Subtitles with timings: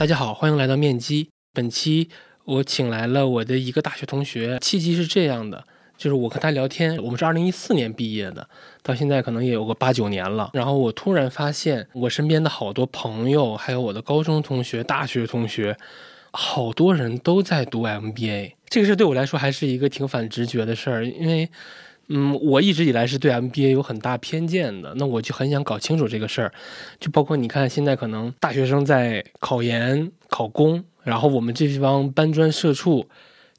[0.00, 1.28] 大家好，欢迎来到面基。
[1.52, 2.08] 本期
[2.46, 5.62] 我请来了我的一个大学同学，契机是这样的，
[5.98, 8.48] 就是我和他聊天，我们是二零一四年毕业的，
[8.82, 10.48] 到现在可能也有个八九年了。
[10.54, 15.76] 然后我突然发现，我身边的好多朋友，还有我的高中同学、大学同学，
[16.30, 18.52] 好多人都在读 MBA。
[18.70, 21.50] 这个事对我来说还是一个挺反直觉的事儿，因为。
[22.12, 26.52] 嗯，我一直以来是对 MBA 有很大偏见的，那我就很想搞清楚这个事儿，
[26.98, 33.06] 就包括你看现在可能大学生在考研、考公，然后我们这帮搬砖社畜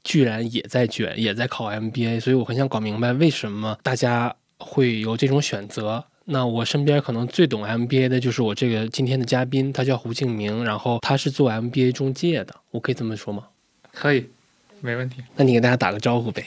[0.04, 6.04] 居然也在卷，也在考 MBA，所以我很想搞明白为什么大家会有这种选择。
[6.26, 13.44] 那我身边可能最懂 MBA 的就是我这个今天的嘉宾，他叫胡敬明，然后他是做 MBA 中介的，我可以这么说吗？
[13.92, 14.26] 可以，
[14.82, 15.22] 没问题。
[15.36, 16.44] 那你给大家打个招呼呗。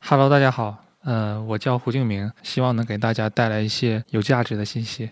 [0.00, 0.81] Hello，大家好。
[1.04, 5.10] 呃，我叫胡敬明，希望能给大家带来一些有价值的信息。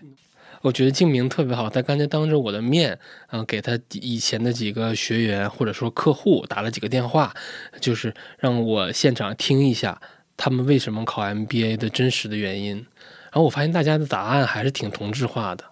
[0.61, 2.97] 我觉得敬明特别好，他刚才当着我的面，
[3.31, 7.33] 嗯，给他以前的几个学员或者说客户打了几个电话，
[7.79, 9.99] 就是让我现场听一下
[10.37, 12.75] 他们为什么考 MBA 的真实的原因。
[12.75, 15.65] 然后我发现大家的答案还是挺同质化的。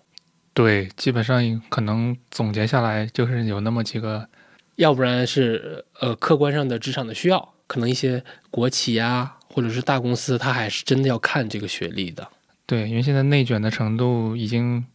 [0.54, 4.28] 对，基本上可能总结下来就是有那么几个，
[4.76, 9.36] 要不然是呃客观上的职场的需要，可能一些国企啊。
[9.60, 12.26] 或者是大公司，他还是真的要看这个学历的。
[12.66, 14.86] 对，因为现在内卷的程度已经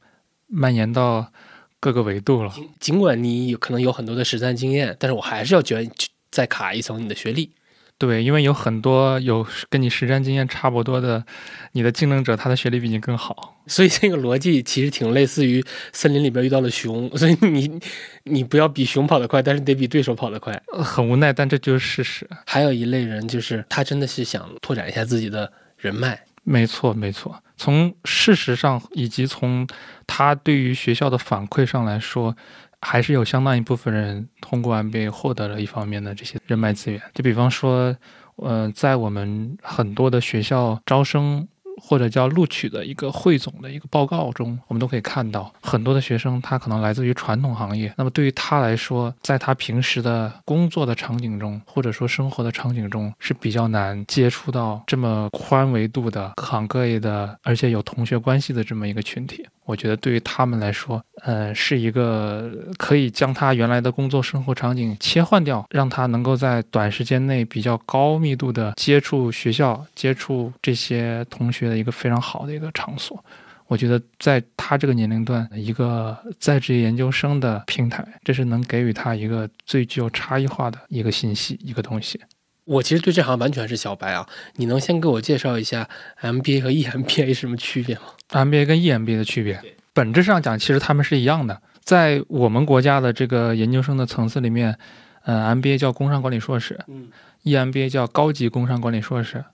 [0.46, 1.30] 蔓延到
[1.78, 2.50] 各个维度了。
[2.80, 5.86] 尽管你有可能有很多的实战经验，但是我还是要卷
[6.30, 7.50] 再卡一层你的学历。
[7.96, 11.24] 对，因为有很多有跟你实战经验差不多的，
[11.72, 17.80] 你的竞争者，他的学历比你更好，所以这个逻辑其实挺类似于森林里边遇到了熊，所以你
[18.24, 20.60] 你不要比熊跑得快，但是得比对手跑得快。
[20.72, 22.28] 很无奈，但这就是事实。
[22.44, 26.20] 还有一类人，就是他真的是想拓展一下自己的人脉。
[26.42, 27.40] 没错，没错。
[27.56, 29.66] 从事实上，以及从
[30.06, 32.36] 他对于学校的反馈上来说。
[32.84, 37.96] 还是有相当一部分人通过 MBA 获得了一方面的这些人脉资源，就比方说，
[38.36, 41.48] 呃，在我们很多的学校招生。
[41.76, 47.92] 或者叫录取的一个汇总的一个报告中，我们都可以看到很多的学生，他可能来自于传统行业。
[47.96, 59.44] 那么对于他来说，在他平时的工作的场景中，或者说生活的场景中，是比较难接触到这么宽维度的各行各业的，而且有同学关系的这么一个群体。
[59.64, 71.64] 我觉得对于他们来说，呃，是一个可以将他原来的工作生活场景切换掉，让他能够在短时间内比较高密度的接触学校、接触这些同学。
[71.64, 73.24] 的一个非常好的一个场所，
[73.68, 82.20] 我觉得在他这个年龄段，一个在职研究生的平台，这是能给予他一个最具有差异化的一个信息，一个东西。
[82.66, 85.88] 我其实对这行完全是小白啊，你能先给我介绍一下
[86.20, 89.60] MBA 和 EMBA 什么区别吗？MBA 跟 EMBA 的区别，
[89.92, 91.60] 本质上讲，其实他们是一样的。
[91.82, 94.76] 在我们国家的这个研究生的层次里面，
[95.24, 97.08] 呃，MBA 叫工商管理硕士，嗯
[97.44, 99.44] ，EMBA 叫高级工商管理硕士。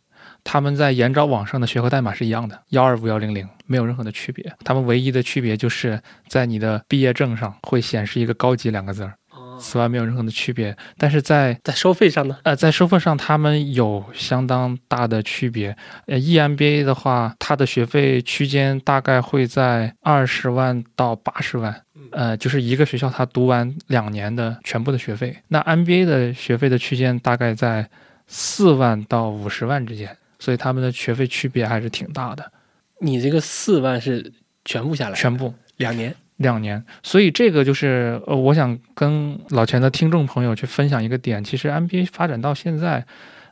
[0.43, 4.51] 他们在研招网上的学科代码是一样的，幺二五幺零零，没有任何的区别。
[4.65, 9.15] 他们唯一的区别就是在你的毕业证上会显示一个“高级”两个字儿，
[9.61, 10.77] 此外没有任何的区别。
[10.97, 12.37] 但是在在收费上呢？
[12.43, 15.77] 呃，在收费上他们有相当大的区别。
[16.07, 25.37] 呃，EMBA 的话，它的学费区间大概会在二十万到八十万，呃，就是一个学校他读完两年的全部的学费。
[25.49, 27.89] 那 MBA 的学费的区间大概在
[28.27, 30.17] 四万到五十万之间。
[30.43, 32.51] 所以他们的学费区别还是挺大的。
[32.99, 34.33] 你这个四万是
[34.65, 35.15] 全部下来？
[35.15, 36.85] 全部两年，两年。
[37.03, 41.43] 所以这个就是呃，我想跟老钱的听众朋友去分享一个点。
[41.43, 43.03] 其实 MBA 发展到现在，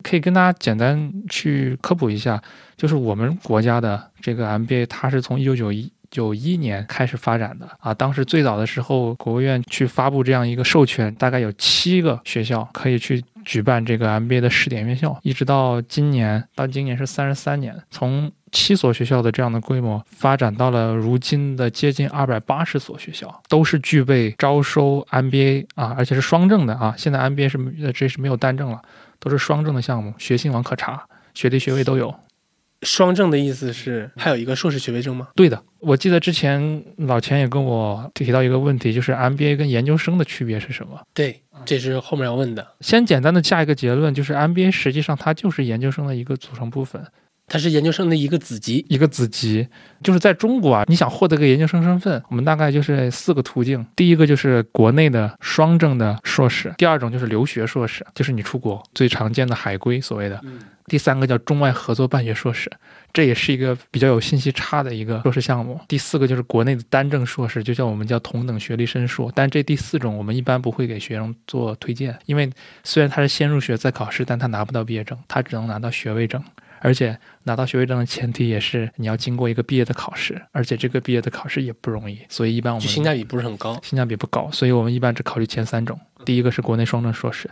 [0.03, 2.43] 可以跟大家简单去科普一下，
[2.77, 7.95] 就是我们国家的这个 MBA，它是从一九九一九一年开始发展的啊。
[7.95, 13.25] 当时最早的时候，国务院去发布这样一个授权，大概有七个学校可以去。
[13.45, 26.95] 举办这个 MBA 的试点院校，一直到今年，到今年是三十三年，从七所学校的这样的规模发展到了如今的接近二百八十所学校，都是具备招收 MBA 啊，而且是双证的啊。
[26.97, 28.81] 现在 MBA 是这是没有单证了，
[29.19, 32.15] 都是双证的项目，学信网可查，学历学位都有。
[32.83, 35.27] 双证的意思是还有一个硕士学位证吗？
[35.35, 41.01] 对的，我记得之前老钱也跟我提到一个问题，就是 MBA 跟研究生的区别是什么？
[41.13, 42.65] 对，这是后面要问的。
[42.81, 47.05] 先简单的下一个结论，就是 MBA 实际上它就是研究生的一个组成部分，
[47.49, 49.67] 它是研究生的一个子级，一个子级。
[50.03, 53.85] 就是在中国啊，你想获得个研究生身份，我们大概就是四个途径。
[53.97, 60.41] 第一个就是国内的双证的硕士，第二种就是留学硕士，就是你出国最常见的海归所谓的。
[60.87, 62.71] 第三个叫中外合作办学硕士，
[63.13, 65.79] 这也是一个比较有信息差的一个硕士项目。
[65.89, 72.49] 第四个就是国内的单证硕士，就叫我们叫同等学历申硕，但这第四种我们一般不会给学生做推荐，因为
[72.85, 76.43] 虽然他是先入学再考试，但他拿不到毕业证，他只能拿到学位证。
[76.81, 83.79] 而且拿到学位证的前提也是你要经过一个毕业的考试，而且这个毕业的考试也不容易，所以一般我们性价比不是很高。
[83.83, 87.49] 性价比不高，所以我们一般只考虑前三种：第一个是国内双证硕士，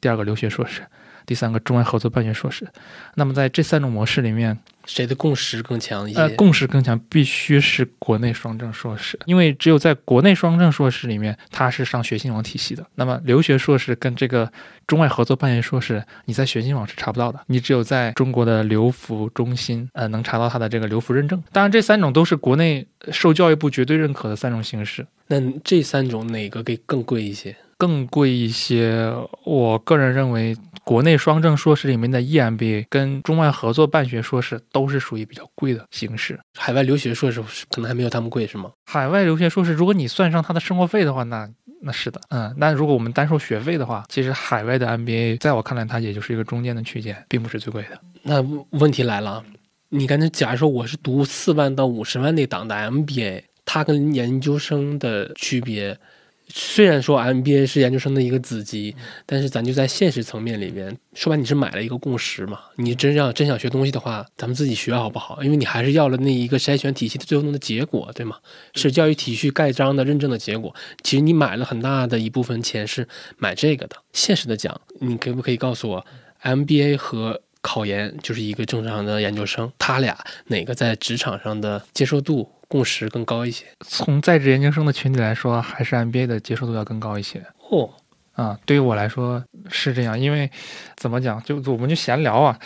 [0.00, 0.82] 第二个留学硕士，
[1.24, 2.66] 第三个中外合作办学硕士。
[3.14, 6.20] 那么在这三种模式里面，谁的共识更强一些？
[6.20, 12.86] 呃，共识更强，必须是国内双证硕士，因为只有在国内双证硕士里面，它是上学信网体系的。
[12.94, 14.50] 那么留学硕士跟这个
[14.86, 21.42] 中外合作办学硕士，你在学信网是查不到的，你只有在中国的留服中心，呃，能查到它的这个留服认证。
[21.52, 25.06] 当然，这三种都是国内受教育部绝对认可的三种形式。
[25.26, 27.56] 那这三种哪个给更贵一些？
[27.78, 29.12] 更贵一些，
[29.44, 30.56] 我个人认为，
[30.86, 36.38] 国内双证硕士里面的 EMBA 跟中外合作办学硕士都是属于比较贵的形式。
[36.56, 38.70] 海外留学硕士可能还没有他们贵，是吗？
[38.84, 41.50] 海外留学硕士，如果你算上他的生活费的话，那
[41.82, 42.54] 那是的，嗯。
[42.56, 48.00] 那如果我们单说学费的话，其实海外的 MBA 在我看来，它也就是一个中间的区间，并不是最贵的。
[48.22, 48.40] 那
[48.70, 49.44] 问题来了，
[49.88, 55.98] 你刚才假如说我是读四万到五十万那档的 MBA，它跟研究生的区别？
[56.48, 58.94] 虽然说 MBA 是研究生的一个子集，
[59.26, 62.60] 但是咱就在现实层面里面，说白你是买了一个共识嘛。
[62.76, 65.42] 你真要真想学东西的话，咱们自己学好不好？
[65.42, 68.36] 因为你还是要了那一个筛选体系的最终的结果，对吗？
[68.74, 70.74] 是教育体系盖章的认证的结果。
[71.02, 73.08] 其实你买了很大的一部分钱是
[73.38, 73.96] 买这个的。
[74.12, 76.06] 现实的讲，你可不可以告诉我
[76.42, 80.16] ，MBA 和考研就是一个正常的研究生，他俩
[80.46, 82.48] 哪个在职场上的接受度？
[82.68, 83.64] 共识更高一些。
[83.86, 87.44] 从在职研究生的群体来说，还是 MBA 的接受度要更高一些。
[87.70, 87.90] 哦，
[88.32, 90.50] 啊，对于我来说是这样，因为
[90.96, 92.58] 怎么讲，就我们就闲聊啊。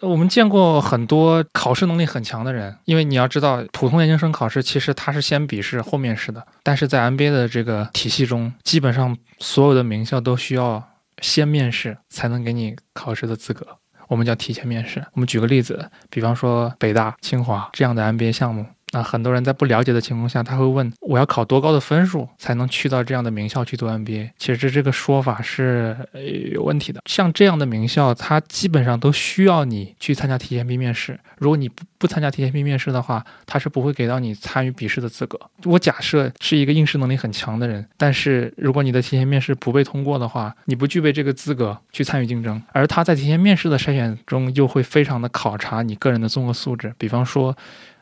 [0.00, 10.88] 我们见过很多考试能力很强的人，因为你要知道，普通研究生考试其实它是先笔试后面试的，但是在 MBA 的这个体系中，基本上所有的名校都需要
[11.20, 13.66] 先面试才能给你考试的资格，
[14.06, 15.04] 我们叫提前面试。
[15.14, 18.64] 我们举个例子，比方说北大、清华这样的 MBA 项目。
[18.92, 24.30] 那很多人在不了解的情况下，他会问我要考多高的分数才能去到这样的名校去读 MBA？
[24.38, 25.96] 其实这个说法是
[26.52, 27.00] 有问题的。
[27.06, 31.18] 像这样的名校，它基本上都需要你去参加提前批面试。
[31.38, 35.38] 如果你不不参加提前批面试的话，他是不会给到你参与笔试的资格。
[35.64, 42.60] 我假设是一个应试能力很强的人，但是如果你的提前面试不被通过的话，你不具备这个资格去参与竞争。
[42.72, 47.56] 而他在提前面试的筛选中，又会非常的考察你个人的综合素质，比方说。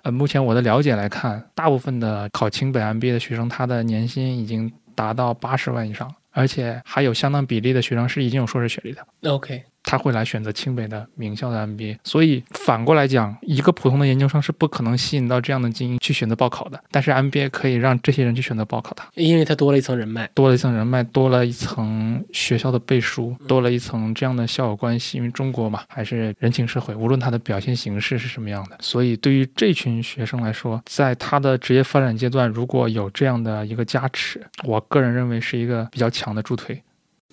[0.07, 9.05] 呃，目前我的了解来看，大部分的考清北 MBA 的学生，他的年薪已经达到八十万以上，而且还有相当比例的学生是已经有硕士学历的。
[9.29, 9.65] OK。
[9.87, 16.83] 他会来选择清北的名校的 MBA，所以反过来讲，一个普通的研究生是不可能吸引到这样的精英去选择报考的。
[16.91, 25.19] 但是 MBA 可以让这些人去选择报考它，因为它多了一层人脉，多了一层人脉，多了一层学校的背书，多了一层这样的校友关系。
[25.19, 36.83] 因为中国嘛，还是人情社会，无论他的表现形式是什么样的，所以对于这群学生来说，在他的职业发展阶段，如果有这样的一个加持，我个人认为是一个比较强的助推。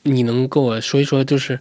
[0.04, 1.60] 你能跟我说一说，就是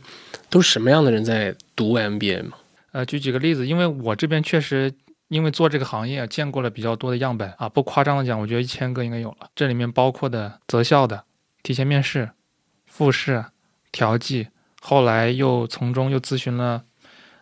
[0.50, 2.58] 都是什么样的人在读 MBA 吗？
[2.92, 4.92] 呃，举几个例子，因为我这边确实
[5.28, 9.48] 因为做这个行业见过了比较多的样本啊，不夸张的讲，我觉得一千个应该有了。
[9.54, 11.24] 这里面包括的择校的、
[11.62, 12.30] 提前面试、
[12.86, 13.44] 复试、
[13.90, 14.48] 调剂，
[14.80, 16.82] 后来又从中又咨询了。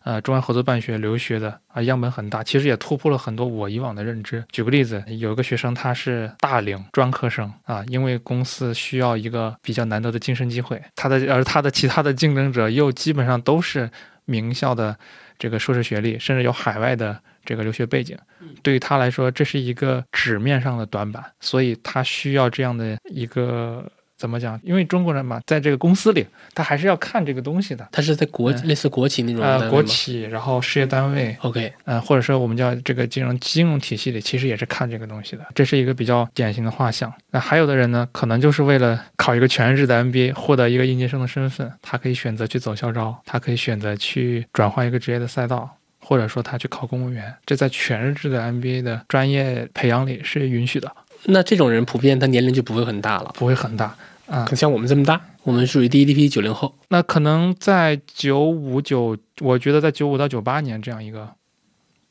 [0.03, 4.43] 呃，中外合作办学留学的啊，样本很大，其实也突破了很多我以往的认知。
[4.51, 13.91] 举个例子，有一个学生他是大龄专科生啊，因为公司需要一个比较难得的晋升机会，他的而他的其他的竞争者又基本上都是
[14.25, 14.97] 名校的
[15.39, 18.17] 这个硕士学历，甚至有海外的这个留学背景，
[18.63, 23.85] 对于他来说这是一个纸面上的短板，所以他需要这样的一个。
[24.21, 24.61] 怎么讲？
[24.63, 27.89] 因为中国人嘛，在这个公司里，他还是要看这个东西的。
[27.91, 35.47] 他是在国类似国企那种呃，国企，然后事业单位，OK，呃，或者说我们叫这个金融金融体系里，其实也是看这个东西的。
[35.55, 37.11] 这是一个比较典型的画像。
[37.31, 47.35] 那还有的人呢，可能就是为了考一个全日制的 MBA，获得一个应届生的身份，他可以选择去走校招，他可以选择去转换一个职业的赛道，或者说他去考公务员。
[47.47, 50.93] 这在全日制的 MBA 的专业培养里是允许的。
[51.25, 53.95] 那这种人普遍他年龄就不会很大了，不会很大。
[54.31, 56.73] 啊，可像我们这么大，我们属于第一批九零后。
[56.89, 61.29] 那可能在九五九，我觉得在九五到九八年这样一个，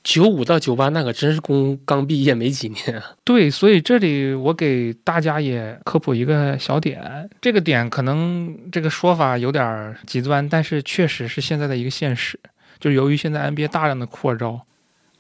[0.04, 3.16] 九五到九八那可真是工刚毕业没几年啊。
[3.24, 12.38] 对，所以这里我给大家也科普一个小点，这个点可能这个说法有点极端，但是确实是现在的一个现实，
[12.82, 14.60] 就是由于现在 NBA 大量的扩招，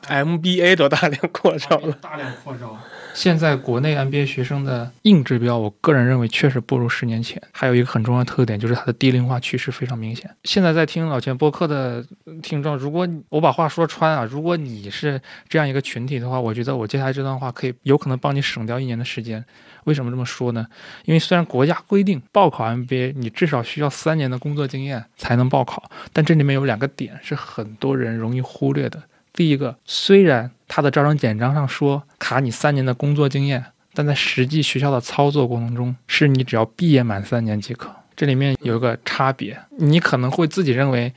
[0.08, 1.92] MBA 都大量扩招了。
[2.02, 2.78] 大量扩招。
[3.14, 7.42] 现在国内 MBA 学生的硬指标，我个人认为确实不如十年前。
[7.52, 10.30] 还有一个很重要的特点，就是它的低龄化趋势非常明显。
[10.44, 12.06] 现在在听老钱播客的
[12.42, 19.44] 听众，如果我把话说穿啊，如果你是这样一个群体的话，我觉得我接下来这段话可以有可能帮你省掉一年的时间。
[19.86, 20.66] 为什么这么说呢？
[21.06, 29.02] 因为虽然国家规定报考 MBA 你至少需要三年的工作经验才能报考，但这里面有两个点是很多人容易忽略的。
[29.40, 37.90] 第一个，虽然他的招生简章上说卡你三年的工作经验，但在实际学校的操作过程中，是你只要毕业满三年即可。
[38.18, 41.14] 这里面有一个差别，你可能会自己认为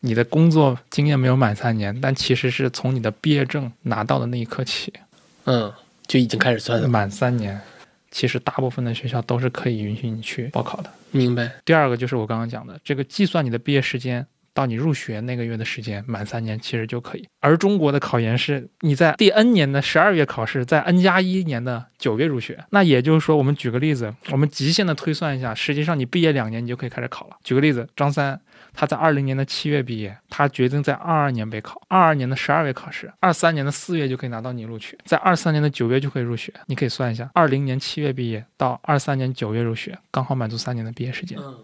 [0.00, 4.90] 你的工作经验没有满三年，但其实是从你的毕业证拿到的那一刻起，
[5.44, 5.70] 嗯，
[6.06, 6.88] 就已经开始算了。
[6.88, 7.60] 满三年。
[8.10, 10.90] 其实大部分的学校都是可以允许你去报考的。
[11.10, 11.52] 明白。
[11.66, 14.26] 第二个就是我刚刚讲的，这个计算你的毕业时间
[14.58, 17.28] 到你入学那个月的时间满三年，其实就可以。
[17.38, 22.58] 而中国的考研是你在第 N 年的十二月考试，在 N 加一年的九月入学。
[22.70, 27.36] 那也就是说，我们举个例子，我们极限的推算一下，实际上你毕业两年，你就可以开始考了。
[27.44, 28.40] 举个例子，张三
[28.74, 36.52] 他在二零年的七月毕业，他决定在二二年备考，二二年的十二月考试，二三年的四月就可以拿到你录取，在二三年的九月就可以入学。
[36.66, 41.38] 你可以算一下，二零年七月毕业到二三年九月入学，刚好满足三年的毕业时间。
[41.38, 41.54] 嗯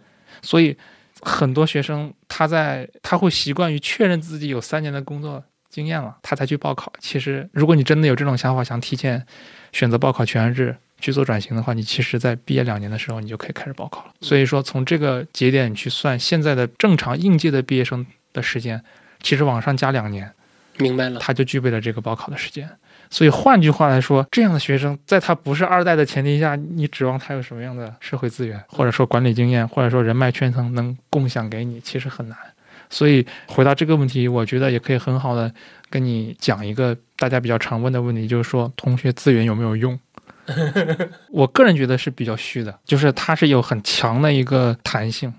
[0.43, 0.77] 所以
[1.25, 6.93] 很多学生他在他会习惯于确认自己有三年的工作经验了，他才去报考。
[7.00, 9.26] 其实，如果你真的有这种想法，想提前
[9.73, 14.12] 选择报考全日制去做转型的话，你其实在毕业两年的时候，你就可以开始报考了。
[14.21, 18.83] 所以说，从这个节点你去算现在的正常应届的毕业生的时间，
[19.23, 20.33] 其实往上加两年，
[20.78, 21.19] 明白了。
[21.21, 22.71] 他就具备了这个报考的时间。
[23.11, 32.37] 所以换句话来说，这样的学生在他不是二代的前提下，你指望他有什么样的社会资源，或者说管理经验，或者说人脉圈层能共享给你，其实很难。
[32.91, 35.53] 所以回答这个问题，我觉得也可以很好的
[35.91, 39.99] 跟你讲一个大家比较常问的问题，就是说同学资源有没有用？
[41.33, 45.33] 我个人觉得是比较虚的，就是它是有很强的一个弹性。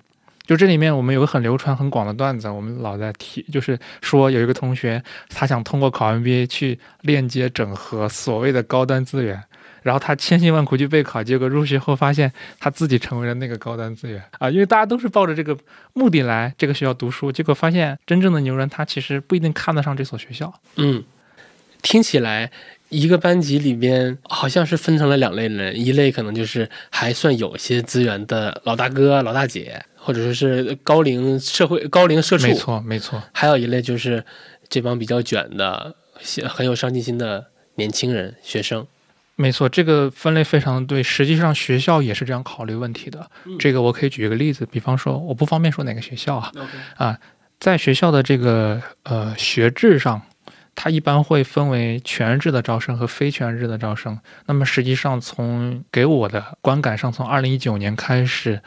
[0.45, 9.41] 就这里面我们有个很流传很广的段子，我们老在提，就是说有一个同学他想通过考 MBA 去链接整合所谓的高端资源，
[9.81, 15.57] 然后他千辛万苦去备考，结果入学后发现他自己成为了那个高端资源啊，因为大家都是抱着这个
[15.93, 20.53] 目的来这个学校读书，结果发现真正的牛人他其实不一定看得上这所学校。
[20.75, 21.03] 嗯，
[21.81, 22.51] 听起来
[22.89, 33.19] 一个班级里边好像是分成了两类人，一类可能就是还算有些资源的老大哥、老大姐，或者说是高龄社会、高龄社畜没，错，没错。
[33.33, 34.23] 还有一类就是
[34.69, 35.95] 这帮比较卷的、
[36.47, 38.85] 很有上进心的年轻人、学生。
[39.35, 41.01] 没错，这个分类非常对。
[41.01, 43.27] 实际上，学校也是这样考虑问题的。
[43.57, 46.51] 这个我可以举一个例子，比方说，我不方便说哪个学校啊，
[46.97, 47.19] 啊，
[47.59, 50.21] 在学校的这个呃学制上，
[50.75, 54.19] 它一般会分为全日制的招生和非全日制的招生。
[54.45, 58.61] 那么实际上，从给我的观感上，从二零一九年开始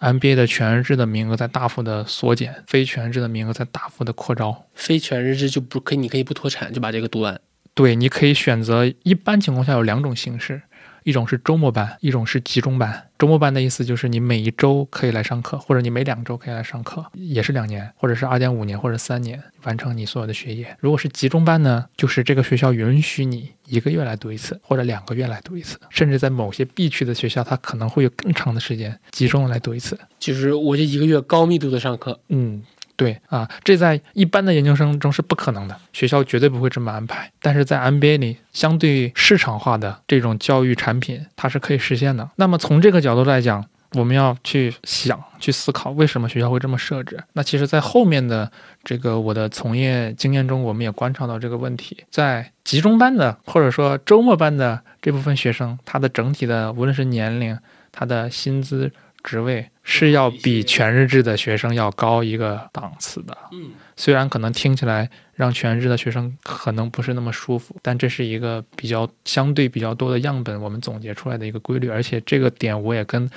[0.00, 4.66] ，MBA 的全日制的名额在大幅的缩减，非全日制的名额在大幅的扩招。
[4.74, 7.40] 非全日制就不可以，你可以不脱产就把这个读完。
[7.74, 10.62] 对，你可以选择，一般情况下有两种形式，
[11.06, 13.08] 一种是周末班，一种是集中班。
[13.16, 20.76] 周末班的意思就是你每一周可以来上课，或者你每两周可以来上课，也是两年，或者是二点五年或者三年完成你所有的学业。
[20.80, 29.96] 如果是集中班呢，就是这个学校允许你一个月来读一次，或者两个月来读一次，甚至在某些必去的学校，它可能会有更长的时间集中来读一次。
[30.18, 32.60] 就是我这一个月高密度的上课，嗯，
[32.96, 37.30] 对啊，这在一般的研究生中是不可能的，学校绝对不会这么安排。
[37.40, 42.28] 但是在 MBA 里，相对市场化的这种教育产品，它是可以实现的。
[42.36, 47.22] 那么从这个角度来讲，我们要去想、去思考，为什么学校会这么设置？
[47.34, 48.50] 那其实，在后面的
[48.82, 57.56] 这个我的从业经验中，我们也观察到这个问题，在集中班的或者说周末班的这部分学生，他的整体的无论是年龄、
[57.92, 58.90] 他的薪资、
[59.26, 63.36] 职位是要比全日制的学生要高一个档次的。
[63.52, 71.88] 嗯，虽然可能听起来让全日制的学生可能不是那么舒服，但这是一个比较相对比较多的样本，我们总结出来的一个规律。
[71.88, 73.28] 而且这个点我也跟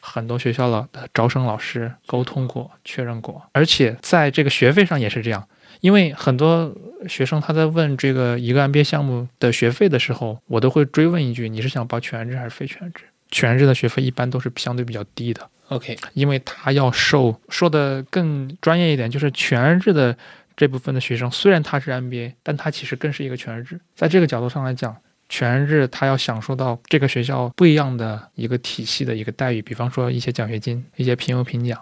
[0.00, 5.46] 很多学校的招生老师沟通过、确认过，而且在这个学费上也是这样。
[5.80, 6.74] 因为很多
[7.08, 13.04] 学生他在问这个一个 MBA 项目的学费的时候，我都会追问一句：你是想报全日制还是非全日制？
[13.34, 20.16] 全日制的学费一般都是相对比较低的，OK，因为他要受说的更专业一点，就是全日制的
[20.56, 23.80] 这部分的学生，虽然他是 MBA，但他其实更是一个全日制。
[23.96, 24.96] 在这个角度上来讲，
[25.28, 31.76] 全日制他要享受到这个学校不一样的一个体系的一个待遇，比方说一些奖学金、一些评优评奖，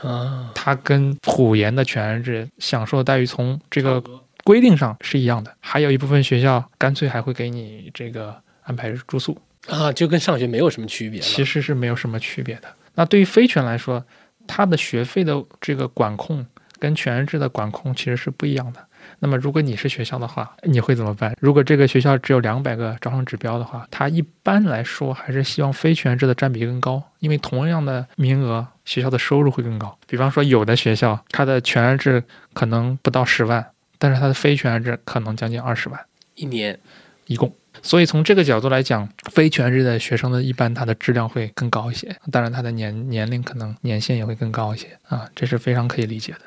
[0.00, 4.02] 啊，它跟普研的全日制享受的待遇从这个
[4.44, 5.54] 规定上是一样的。
[5.60, 9.36] 还有一部分学校干脆还会给你这个安排住宿，
[9.68, 11.20] 啊，就跟上学没有什么区别。
[11.20, 12.68] 其实是没有什么区别的。
[12.94, 14.04] 那对于非全来说，
[14.46, 16.46] 它的学费的这个管控
[16.78, 18.84] 跟全日制的管控其实是不一样的。
[19.20, 21.36] 那么，如果你是学校的话，你会怎么办？
[21.40, 29.96] 如果这个学校只有两百个招生指标的话，它一般来说还是希望非全日制的占比更高，因为同样的名额，学校的收入会更高。
[30.06, 33.64] 比方说，有的学校它的全日制可能不到十万，
[33.98, 36.00] 但是它的非全日制可能将近二十万
[36.34, 36.78] 一年，
[37.26, 37.54] 一共。
[37.86, 46.40] 所以从这个角度来讲，非全日制的学生的一般他的质量会更高一些，当然他的年年龄可能年限也会更高一些啊，这是非常可以理解的。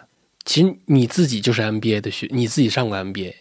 [0.43, 3.33] 其实你自己就是 MBA 的学，你自己上过 MBA，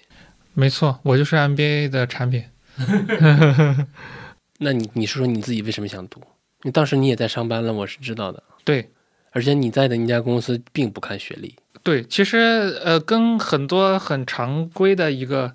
[0.54, 2.44] 没错，我就是 MBA 的产品。
[4.60, 6.22] 那你你说说你自己为什么想读？
[6.62, 8.40] 你当时你也在上班了，我是知道的。
[8.64, 8.88] 对，
[9.32, 11.54] 而且你在的那家公司并不看学历。
[11.82, 15.54] 对，其实呃，跟很多很常规的一个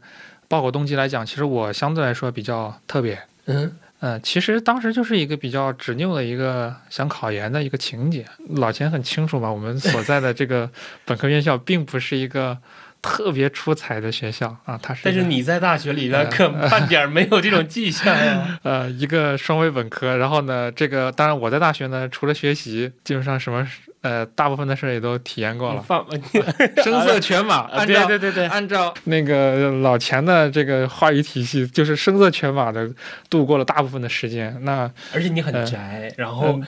[0.54, 3.18] 报考动机来讲，其实我相对来说比较特别。
[3.48, 8.24] 嗯，呃，其实当时就是一个比较执拗的一个想考研的一个情节。
[8.58, 10.70] 老钱很清楚嘛，我们所在的这个
[11.06, 12.56] 本科院校并不是一个
[13.02, 15.02] 特别出彩的学校啊，它是。
[15.04, 18.60] 但是你在大学里边呃可半点没有这种迹象呀。
[18.62, 23.68] 呃，一个双非本科，然后呢，这个当然我在大学呢，除了学习，基本上什么
[24.04, 26.06] 呃大部分的事儿也都体验过了，你放
[26.84, 32.90] 声色犬马，啊对按照对对对，按照那个老钱的这个话语体系，就是声色犬马的
[33.30, 34.56] 度过了大部分的时间。
[34.62, 36.62] 那而且你很呃宅，然后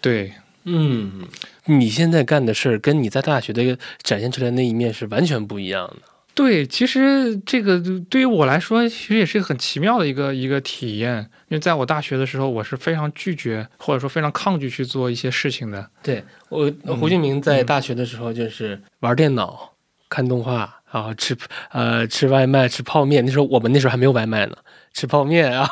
[0.00, 0.32] 对，
[0.64, 1.26] 嗯，
[1.64, 6.02] 你现在干的事儿跟你在大学的展现出来那一面是完全不一样的。
[6.36, 11.30] 对，其实这个对于我来说，其实也是一个很奇妙的一个一个体验。
[11.48, 15.88] 因为在我大学的时候，我是非常拒绝或者说非常抗拒去做一些事情的。
[16.02, 19.72] 对我，嗯胡俊明在大学的时候就是玩电脑、
[20.10, 21.34] 看动画，然后吃
[21.70, 23.24] 呃吃外卖、吃泡面。
[23.24, 24.56] 那时候我们那时候还没有外卖呢，
[24.92, 25.66] 吃泡面啊。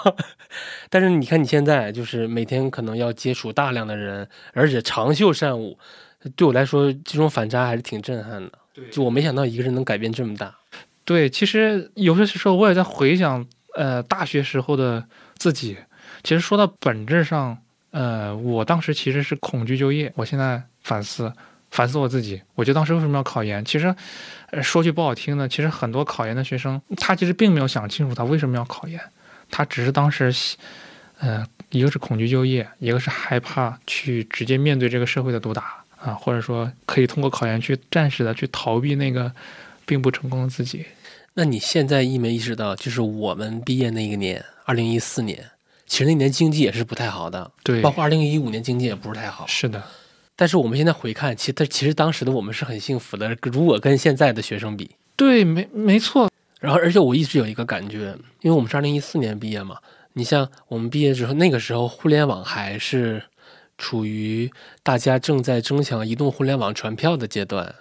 [0.89, 5.79] 但是你看你现在，就是每天可能要接触大量的人，而且长袖善舞，
[6.35, 8.53] 对我来说这种反差还是挺震撼的。
[8.75, 10.55] 对就我没想到一个人能改变这么大。
[11.05, 15.07] 对，其实有些时候我也在回想，呃，大学时候的
[15.37, 15.77] 自己。
[16.23, 17.57] 其实说到本质上，
[17.91, 20.13] 呃，我当时其实是恐惧就业。
[20.17, 21.33] 我现在反思，
[21.71, 23.63] 反思我自己，我觉得当时为什么要考研？
[23.65, 23.95] 其实，
[24.51, 28.99] 呃，说句不好听的，其实很多考研的学生，他其实并没有想清楚他为什么要考研，
[29.51, 30.33] 他只是当时，
[31.19, 39.33] 呃，一个是恐惧就业，一个是害怕去直接面对这个社会的毒打啊，或者说可以通过考研去暂时的去逃避那个
[39.87, 40.85] 并不成功的自己。
[41.33, 45.51] 那你现在意没意识到，就是我们毕业那个年，二零一四年，
[45.87, 49.47] 其实那年经济也是不太好的，对，包括二零一五年经济也不是太好。
[49.47, 49.83] 是的，
[50.37, 54.91] 但是我们现在回看，其实其实当时的我们是很幸福的，如果跟现在的学生比。
[55.17, 59.79] 对，没没错，然后，而且我一直有一个感觉，因为我们是二零一四年毕业嘛，
[60.13, 63.23] 你像我们毕业之后，那个时候互联网还是
[63.79, 64.51] 处于
[64.83, 67.75] 大家正在争抢移动互联网传票的阶段。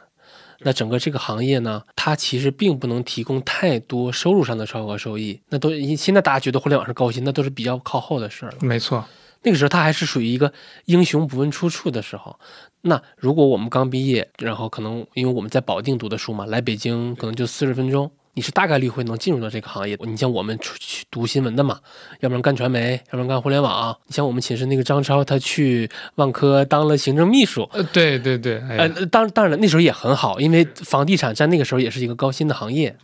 [0.65, 5.41] 那整个这个行业呢，它其实并不能提供太多收入上的超额收益。
[5.49, 8.57] 那都现在大家觉得互联网是高薪，那都是比较靠后的事儿了。
[8.61, 9.03] 没错，
[9.41, 10.53] 那个时候它还是属于一个
[10.85, 12.39] 英雄不问出处的时候。
[12.81, 19.97] 那如果我们刚毕业，然后可能因为我们在保定读的书嘛，来北京可能就四十分钟，你是大概率会能进入到这个行业。
[20.01, 21.79] 你像我们出去读新闻的嘛，
[22.19, 23.97] 要不然干传媒，要不然干互联网。
[24.07, 27.67] 你像我们寝室那个张超，他去万科当了行政秘书。
[27.73, 32.95] 呃，对对对，哎呃，当当然了，那时候也很好，因为房地产在那个时候也是一个高薪的行业。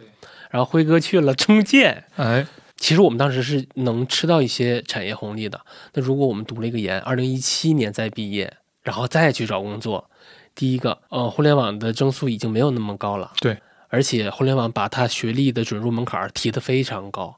[0.49, 2.43] 然后辉哥去了中建，哎，
[2.75, 5.61] 其实我们当时是能吃到一些产业红利的。
[5.93, 10.09] 那如果我们读了一个研，二零一七年再毕业，然后再去找工作，
[10.55, 13.31] 第一个，呃，互联网的增速已经没有那么高了。
[13.39, 17.37] 对，而且互联网把它学历的准入门槛儿提得非常高。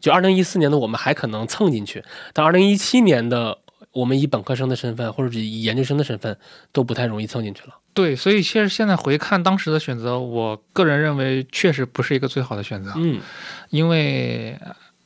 [0.00, 3.58] 就二零一四年的我们还可能蹭进去，但二零一七年的
[3.92, 6.36] 我们以本科生的身份或者是以研究生的身份
[6.72, 7.74] 都不太容易蹭进去了。
[7.94, 13.20] 对，所以其实现在回看当时的选择，我个人认为确实不是一个最好的选择，嗯，
[13.70, 14.58] 因为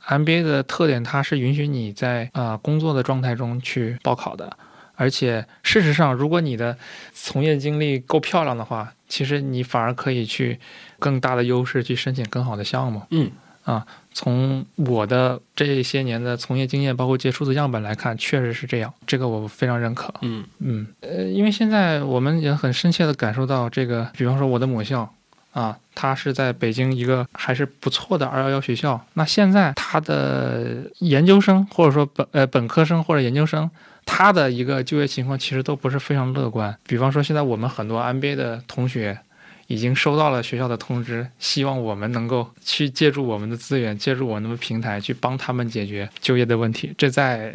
[0.06, 4.56] MBA 的特点，它是允许你在啊、呃工作的状态中去报考的。
[4.98, 6.76] 而且事实上，如果你的
[7.14, 10.58] 从业经历够漂亮的话，其实你反而可以去
[10.98, 13.00] 更大的优势去申请更好的项目。
[13.10, 13.30] 嗯，
[13.62, 20.12] 啊，从我的这些年的从业经验，包括接触的样本来看，确实是这样，这个我非常认可。
[20.22, 25.14] 嗯嗯，呃，因为现在我们也很深切的感受到这个，比方说我的母校。
[25.52, 29.00] 啊，他是在北京一个还是不错的二幺幺学校。
[29.14, 33.68] 那现在他的研究生或者说本呃本科生或者研究生，
[34.10, 36.74] 他的一个就业情况其实都不是非常乐观。
[36.86, 39.18] 比方说，现在我们很多 MBA 的同学
[39.66, 46.94] 已经收到了学校的通知，希望我们能够去借助我们的资源，借助我们的平台去帮他们解决就业的问题。
[46.96, 47.54] 这在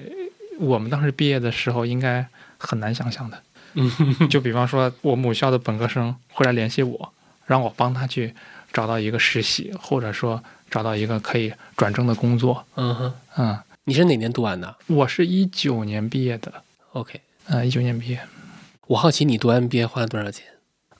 [0.59, 2.23] 我们当时毕业的时候应该
[2.59, 3.37] 很难想象的。
[3.73, 3.91] 嗯，
[4.29, 7.11] 就比方说，我母校的本科生会来联系我，
[7.47, 8.31] 让我帮他去
[8.71, 12.63] 找到一个实习，或者说找到一个可以转正的工作。
[12.75, 16.53] 嗯哼，嗯，你是哪年读完的我是一九年毕业的
[16.93, 18.17] ，？OK，呃，一九年毕业。
[18.87, 20.45] 我好奇你读 MBA 花了多少钱？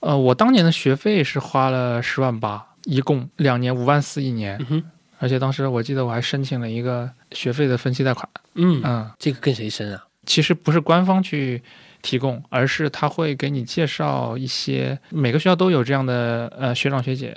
[0.01, 4.83] 呃，我当年的学费是花了十万八，一共两年五万四一年，嗯哼，
[5.19, 8.27] 而且当时我记得我还申请了一个学费的分期贷款。
[8.55, 10.05] 嗯，嗯，这个跟谁申啊？
[10.25, 11.63] 其实不是官方去
[12.01, 17.33] 提供，而是他会给你介绍一些，每个学校都有这样的呃学长学姐，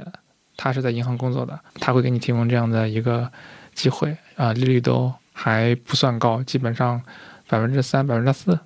[0.56, 3.30] 他是在银行工作的，他会给你提供这样的一个
[3.74, 7.01] 机会啊、利率都还不算高，基本上
[7.46, 8.59] 百分之三、百分之四。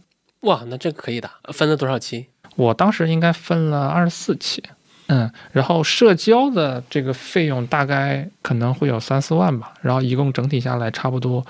[0.42, 1.28] 哇，那这个可以的。
[1.52, 2.26] 分了多少期？
[2.54, 4.62] 我当时应该分了二十四期，
[5.08, 11.44] 嗯，然后社交的这个费用大概可能会有三四万吧，然后一共整体下来差不多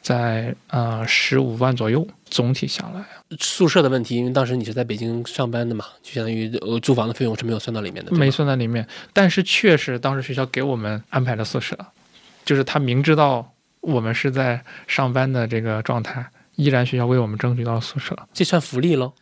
[0.00, 3.04] 在呃十五万左右，总体下来。
[3.38, 11.76] 宿舍的问题，因为当时你是在北京上班的嘛，就相当于呃租房的费用是没有算到里面的，没算在里面，但是确实当时学校给我们安排了宿舍，
[12.44, 13.53] 就是他明知道
[13.84, 18.16] 我们是在上班的这个状态，依然学校为我们争取到宿舍。
[18.32, 19.12] 这算福利喽。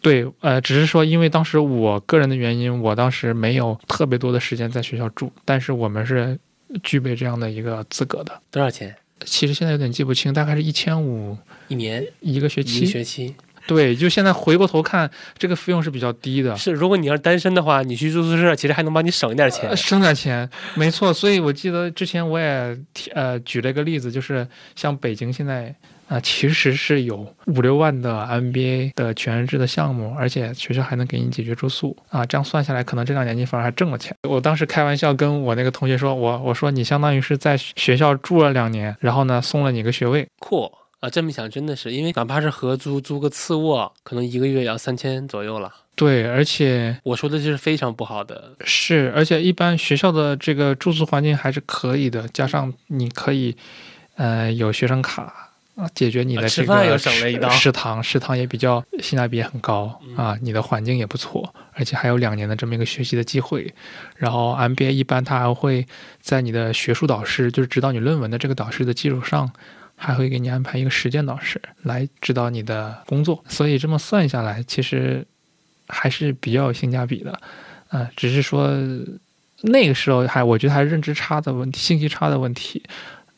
[0.00, 6.38] 对，呃，只是说因为当时我个人的原因，我当时没有特别多的时间在学校住，但是我们是
[6.82, 8.40] 具备这样的一个资格的。
[8.50, 8.94] 多少钱？
[9.24, 11.36] 其实现在有点记不清，大概是一千五
[11.68, 12.86] 一年一个学期一个。
[12.86, 13.34] 学期
[13.68, 16.56] 对，就现在回过头看，这个费用是比较低的。
[16.56, 19.76] 是，如果你要是单身的话，你去住宿舍，其实还能帮你省一点钱呃，。
[19.76, 21.12] 省点钱，没错。
[21.12, 25.74] 所以我记得之前我也提呃举了一个例子，就是像北京现在
[26.08, 32.26] 啊、呃其实是有五六万的 MBA 的全日制的项目，而且学校还能给你解决住宿啊。
[32.26, 34.14] 这样算下来，可能这两年你反而还挣了钱。
[34.28, 40.26] 我当时开玩笑跟我那个同学说，我我说你相当于是在学校住了两年，然后呢送了你个学位。
[40.38, 40.70] 酷
[41.02, 41.10] 啊！
[41.10, 45.74] 这么想，真的是，因为哪怕是合租租个次卧，可能一个月也要三千左右了。
[45.96, 53.56] 对，而且我说的就是非常不好的，是，而且一般学校的这个住宿环境还是可以的，加上你可以，
[54.14, 57.10] 呃，有学生卡啊，解决你的这个食
[57.50, 63.74] 食堂，食堂也比较性价比也很高嗯啊，你的环境也不错，而且还有两年的这么一个学习的机会。
[64.16, 65.84] 然后 MBA 一般他还会
[66.20, 69.50] 在你的学术导师，就是指导你论文的这个导师的基础上。
[70.04, 75.24] 还会给你安排一个实践导师来指导你的工作，所以这么算下来，其实
[75.86, 77.40] 还是比较有性价比的。
[77.88, 78.68] 啊，只是说
[79.60, 82.82] 那个时候还我觉得还是认知差的问题、信息差的问题，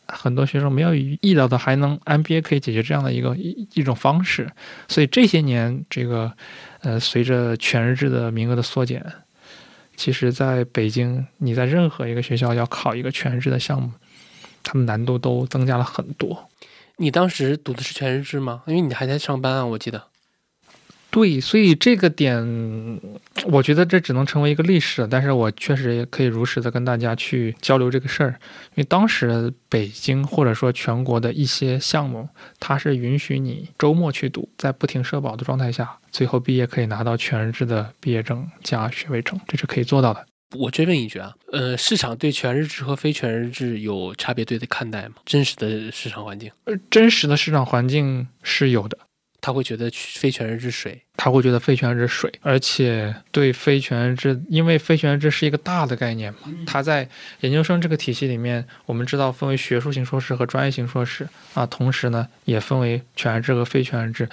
[0.06, 4.50] 很多学生没有意料到还能 MBA 可以解决这样的一个一一种方式，
[4.88, 6.32] 所以这些年这个
[6.80, 9.04] 呃随着全日制的名额的缩减，
[9.96, 13.90] 其实在北京你在任何一个学校要考一个全日制的项目，
[14.64, 16.48] 他们难度都增加了很多。
[16.96, 18.62] 你当时读的是全日制吗？
[18.66, 20.02] 因为你还在上班啊，我记得。
[21.10, 23.00] 对，所以这个点，
[23.46, 28.30] 我觉得这只能成为一个历史，但是我确实也可以如实的跟大家去交流这个事儿，
[28.70, 40.26] 因为当时北京或者说全国的一些项目，它是允许你周末去读，在不停社保的状态下，最后毕业可以拿到全日制的毕业证加学位证，这是可以做到的。
[40.54, 45.16] 我追问一句啊，呃，市场对全日制和非全日制有差别对待看待吗？
[45.24, 48.98] 真实的市场环境，呃，真实的市场环境是有的。
[49.40, 57.06] 他会觉得非全日制水，他会觉得非全日制水，而且对非全日制，因为非全日制是一个大的概念嘛，它在
[57.40, 64.26] 研究生这个体系里面，我们知道分为学术型硕士和专业型硕士啊，同时呢也分为全日制和非全日制。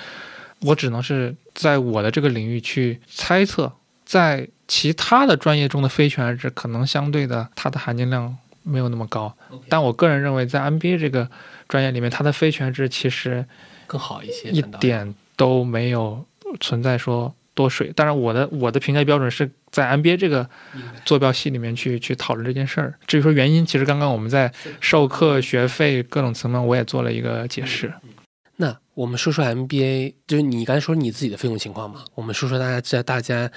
[0.61, 3.69] 我只能是在我的这个领域去猜测，
[4.05, 9.35] 在其他的专业中的非全日制可能相对的它的含金量没有那么高，
[9.67, 11.29] 但我个人认为在 MBA 这个
[11.67, 13.45] 专业里面，它的非全日制其实
[13.85, 16.25] 更好一些，一点都没有
[16.61, 17.91] 存在说多水。
[17.93, 20.49] 当然，我的我的评价标准是在 MBA 这个
[21.03, 22.97] 坐标系里面去去讨论这件事儿。
[23.05, 27.91] 至于说原因，其实刚刚我们在授课学费各种层面，我也做了一个解释。
[28.61, 33.51] 那我们说说 MBA，就是你刚才说你自己的费用情况嘛，我们说说大家在大家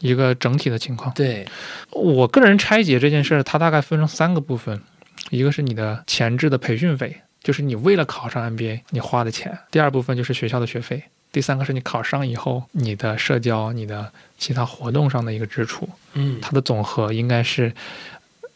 [0.00, 1.46] 一个整体的情况，对
[1.90, 4.80] 我个人拆解这件事儿，它大概分成三个部分，
[5.28, 10.98] 一个是你的前置的培训费，就是你为了考上 MBA 你花的钱；第二部分就是学校的学费；
[11.30, 17.70] 第三个是你考上以后你的社交、你的其他活动上的一个支出，嗯，它的总和应该是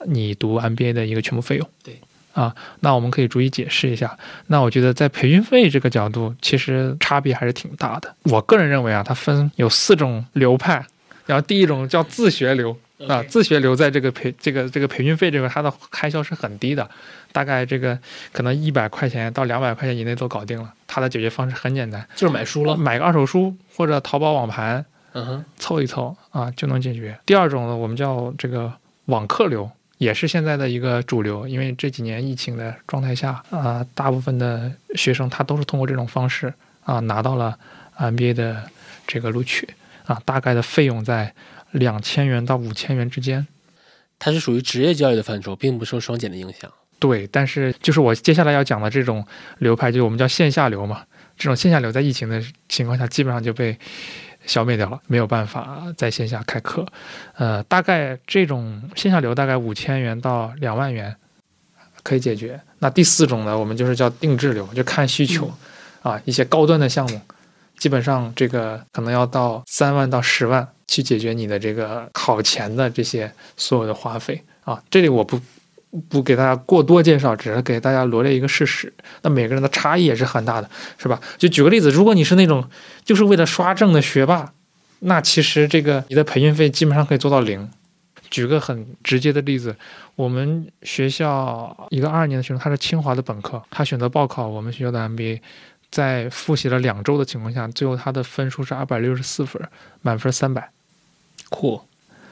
[0.07, 1.69] 你读 MBA 的一个全部费用。
[1.85, 2.01] 对。
[2.33, 4.17] 啊，那我们可以逐一解释一下。
[4.47, 8.15] 那我觉得在培训费这个角度，其实差别还是挺大的。
[8.25, 10.85] 我个人认为啊，它分有四种流派，
[11.27, 12.77] 然后第一种叫自学流
[13.09, 16.89] 啊，自学流在这个培这个这个培训费这个它的开销是很低的，
[17.33, 17.99] 大概这个
[18.33, 20.73] 可能一百块钱到两百块钱以内都搞定了。
[20.87, 22.77] 它的解决方式很简单，就是买书了。
[22.77, 27.19] 买个二手书或者淘宝网盘嗯哼，凑一凑啊就能解决。
[27.27, 28.73] 第二种呢，我们叫这个
[29.07, 29.69] 网课流。
[30.01, 36.51] 也是现在的一个主流，因为这几年疫情的状态下，啊、大部分的学生他都是通过这种方式
[36.85, 37.59] 啊、拿到了
[37.99, 38.65] MBA 的
[39.07, 39.69] 这个录取
[40.07, 41.35] 啊，大概的费用在
[41.73, 43.47] 两千元到五千元之间。
[44.19, 46.73] 它是属于职业教育的范畴，并不受双减的影响。
[46.99, 49.23] 对，但是就是我接下来要讲的这种
[49.59, 51.05] 流派，就是我们叫线下流嘛。
[51.37, 53.79] 这种线下流在疫情的情况下，基本上就被
[54.47, 56.87] 消灭掉了，没有办法在线下开课。
[57.37, 61.15] 呃，大概这种线下流大概五千元到两万元
[62.03, 62.61] 可以解决。
[62.79, 65.53] 那第四种呢，我们就是叫定制流，就看需求、
[66.03, 67.21] 啊，一些高端的项目，
[67.79, 74.83] 基本上这个可能要到三万到十万去解决你的这个考前的这些所有的花费啊。
[74.91, 75.39] 这里我不
[76.09, 78.93] 不给大家过多介绍，只是给大家罗列一个事实。
[79.23, 81.21] 那每个人的差异也是很大的，是吧？
[81.37, 82.69] 就举个例子，如果你是那种
[83.05, 84.53] 就是为了刷证的学霸，
[85.01, 87.69] 那其实这个你的培训费基本上可以做到零。
[88.31, 89.75] 举个很直接的例子，
[90.15, 95.41] 我们学校一个二年的学生，他是清华的本科，他选择报考我们学校的 MBA，
[95.91, 99.61] 在复习了两周的情况下，最后他的分数是二百六十四分，
[100.03, 100.71] 满分三百。
[101.49, 101.83] 酷，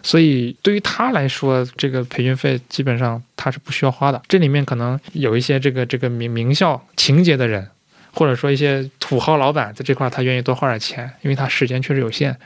[0.03, 4.23] 所以对于他来说，这个培训费基本上他是不需要花的。
[4.29, 7.69] 这里面可能有一些这个这个名名校情节的人，
[8.13, 12.37] 或者说一些土豪老板，在这块他愿意多花点钱，因为他时间确实有限。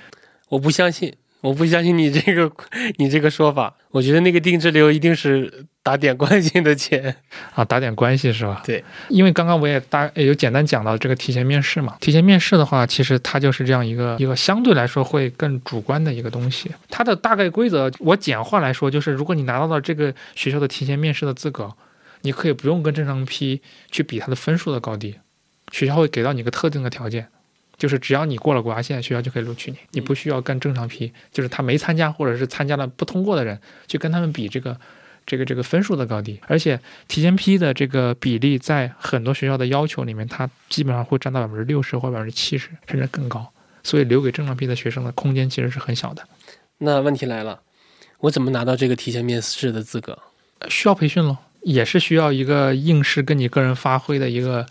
[0.49, 2.51] 我不相信，我不相信你这个
[2.97, 3.75] 你这个说法。
[3.91, 7.15] 我觉得那个定制流一定是打点关系的钱。
[7.55, 8.63] 啊，打点关系是吧？
[8.65, 11.95] 对，因为刚刚我也大也有简单讲到这个提前面试嘛。
[12.01, 16.71] 提前面试的话，其实它就是这样一个一个相对来说会更主观的一个东西。
[16.89, 21.71] 它的大概规则，我简化来说，就是如果你拿到了这个学校的提前面试的资格，
[22.23, 25.17] 你可以不用跟正常批去比它的分数的高低，
[25.71, 27.27] 学校会给到你一个特定的条件。
[27.83, 34.79] 就是只要你过了国家线，学校就可以录取你，你不需要跟正常批，就是他没参加或者是参加了不通过的人，去跟他们比这个
[35.27, 36.39] 这个这个分数的高低。
[36.47, 43.53] 而且提前批的这个比例，在很多学校的要求里面，它基本上会占到百分之六十或百分之七十，甚至更高。
[43.83, 46.23] 所以留给正常批的学生的空间其实是很小的。
[46.79, 47.63] 那问题来了，
[48.21, 50.17] 我怎么拿到这个提前面试的资格？
[50.61, 54.65] 呃需要培训咯，也是需要一个应试跟你个人发挥的一个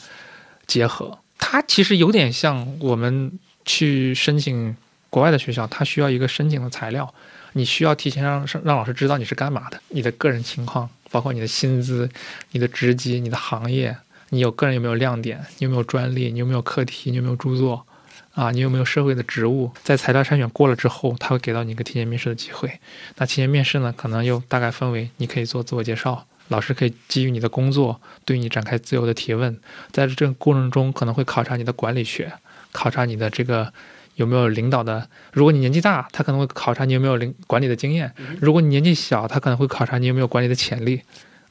[0.66, 1.20] 结合。
[1.42, 4.74] 它其实有点像我们去申请
[5.10, 7.14] 国外的学校，它需要一个申请的材料，
[7.52, 12.10] 你需要提前让让老师知道你是干嘛的，你的个人情况，包括你的薪资、
[12.52, 13.94] 你的职级、你的行业，
[14.30, 17.86] 你有个人有没有亮点，你有没有专利，你有没有课题，你有没有著作。
[18.34, 19.70] 啊，你有没有社会的职务？
[19.84, 22.80] 在材料筛选过了之后，他会给到你一个提前面试的机会。
[23.18, 29.58] 那提前面试呢，可能又大概分为你可以做自我介绍，老师可以基于你的工作对你展开自由的提问，
[29.92, 32.32] 在这个过程中可能会考察你的管理学，
[32.72, 33.72] 考察你的这个
[34.16, 35.08] 有没有领导的。
[35.32, 38.10] 如果你年纪大，他可能会考察你有没有领管理的经验；
[38.40, 41.02] 如果你年纪小，他可能会考察你有没有管理的潜力。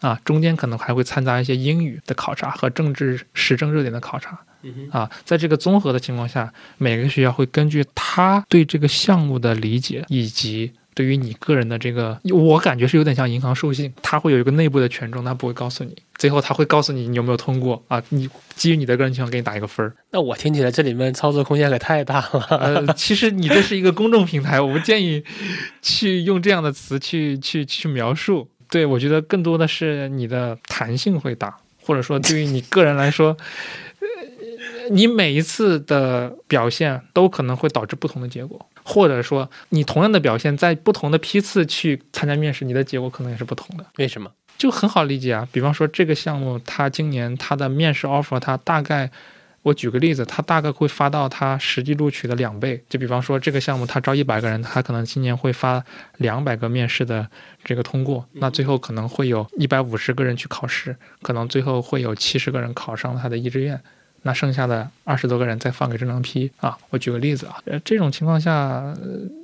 [0.00, 4.38] 啊，中间可能还会掺杂一些英语的考察和政治时政热点的考察。
[4.62, 19.96] 嗯啊，在这个综合的情况下，每个学校会根据他对这个项目的理解，以及对于你个人的这个，我感觉是有点像银行授信，它会有一个内部的权重，它不会告诉你，最后它会告诉你你有没有通过啊，你基于你的个人情况给你打一个分儿。
[20.10, 22.46] 那我听起来这里面操作空间可太大了。
[22.50, 25.24] 呃， 其实你这是一个公众平台，我不建议
[25.80, 28.46] 去用这样的词去去去描述。
[28.68, 33.34] 对我觉得更多的是你的弹性会大，或者说对于你个人来说。
[34.92, 43.86] 你每一次的表现都可能会导致不同的结果，或者说你同样的表现在不同的批次去参加面试，你的结果可能也是不同的。
[43.98, 44.28] 为什么？
[44.58, 49.08] 就很好理解啊，比方说这个项目，它今年它的面试 offer，它大概，
[49.62, 52.82] 我举个例子，它大概会发到它实际录取的两倍。
[52.88, 55.82] 就比方说这个项目它招一百个人，他可能今年会发
[56.16, 57.26] 两百个面试的
[57.62, 63.80] 这个通过，那最后可能会有一百五十个人去考试，可能最后会有七十个人考上了他的一志愿。
[64.22, 68.94] 那剩下的二十多个人再放给正常批啊，我举个例子啊，呃，这种情况下，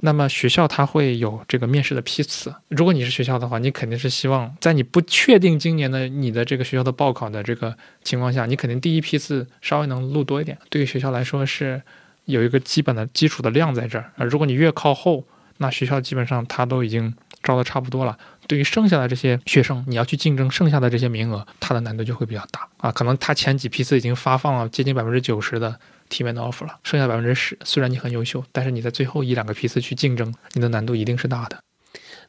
[0.01, 2.55] 那么学校它会有这个面试的批次。
[2.69, 10.57] 如果你是学校的话，你肯定是希望在你不确定今年的你的这个学校的报考的这个情况下，你肯定第一批次稍微能录多一点。
[10.69, 11.81] 对于学校来说是
[12.27, 14.25] 有一个基本的基础的量在这儿啊。
[14.25, 15.25] 如果你越靠后，
[15.59, 17.15] 那学校基本上它都已经
[17.47, 18.19] 招的差不多了。
[18.49, 22.93] 对于剩下的这些学生，你要去竞争剩下的这些名额，它的难度就会比较大啊。
[22.93, 25.79] 可能他前几批次已经发放了接近百分之九十的
[26.09, 31.59] 提面的 offer 了，剩下百分之十，虽然你很优秀，但是你在最后一两个批次去竞争，你的难度一定是大的。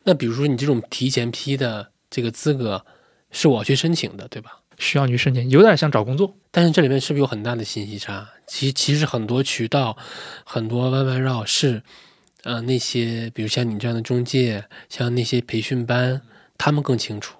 [0.03, 2.85] 那比如说你这种提前批的这个资格，
[3.31, 4.59] 是我去申请的，对吧？
[4.77, 6.35] 需要你去申请，有点像找工作。
[6.51, 8.29] 但是这里面是不是有很大的信息差？
[8.47, 9.97] 其其实很多渠道，
[10.45, 11.83] 很多弯弯绕是。
[12.47, 16.21] 呃，那些比如像你这样的中介，像那些培训班，
[16.57, 17.35] 他们更清楚。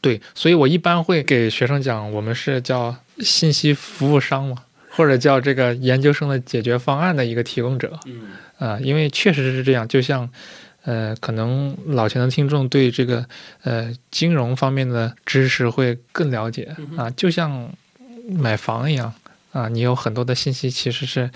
[0.00, 8.00] 对，所以我一般会给学生讲，我们是叫信息服务商嘛，或者叫这个研究生的解决方案的一个提供者。
[8.06, 10.26] 嗯，啊，因为确实是这样，就像，
[10.84, 13.26] 呃，可能老钱的听众对这个
[13.62, 17.70] 呃金融方面的知识会更了解啊，就像
[18.30, 19.12] 买房一样
[19.52, 21.30] 啊，你有很多的信息其实是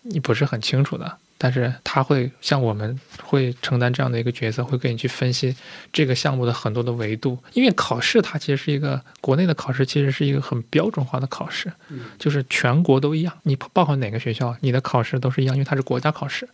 [0.00, 1.18] 你不是很清楚的。
[1.44, 5.54] 但是他会像我们会承担这样的一个角色，会给你去分析
[5.92, 7.38] 这个项目的很多的维度。
[7.52, 11.70] 因为考试它其实是一个国内的考试，其实是一个很标准化的考试，
[12.18, 13.34] 就是全国都一样。
[13.42, 16.48] 你报考哪个学校，你的考试都是一样，因为它是国家考试，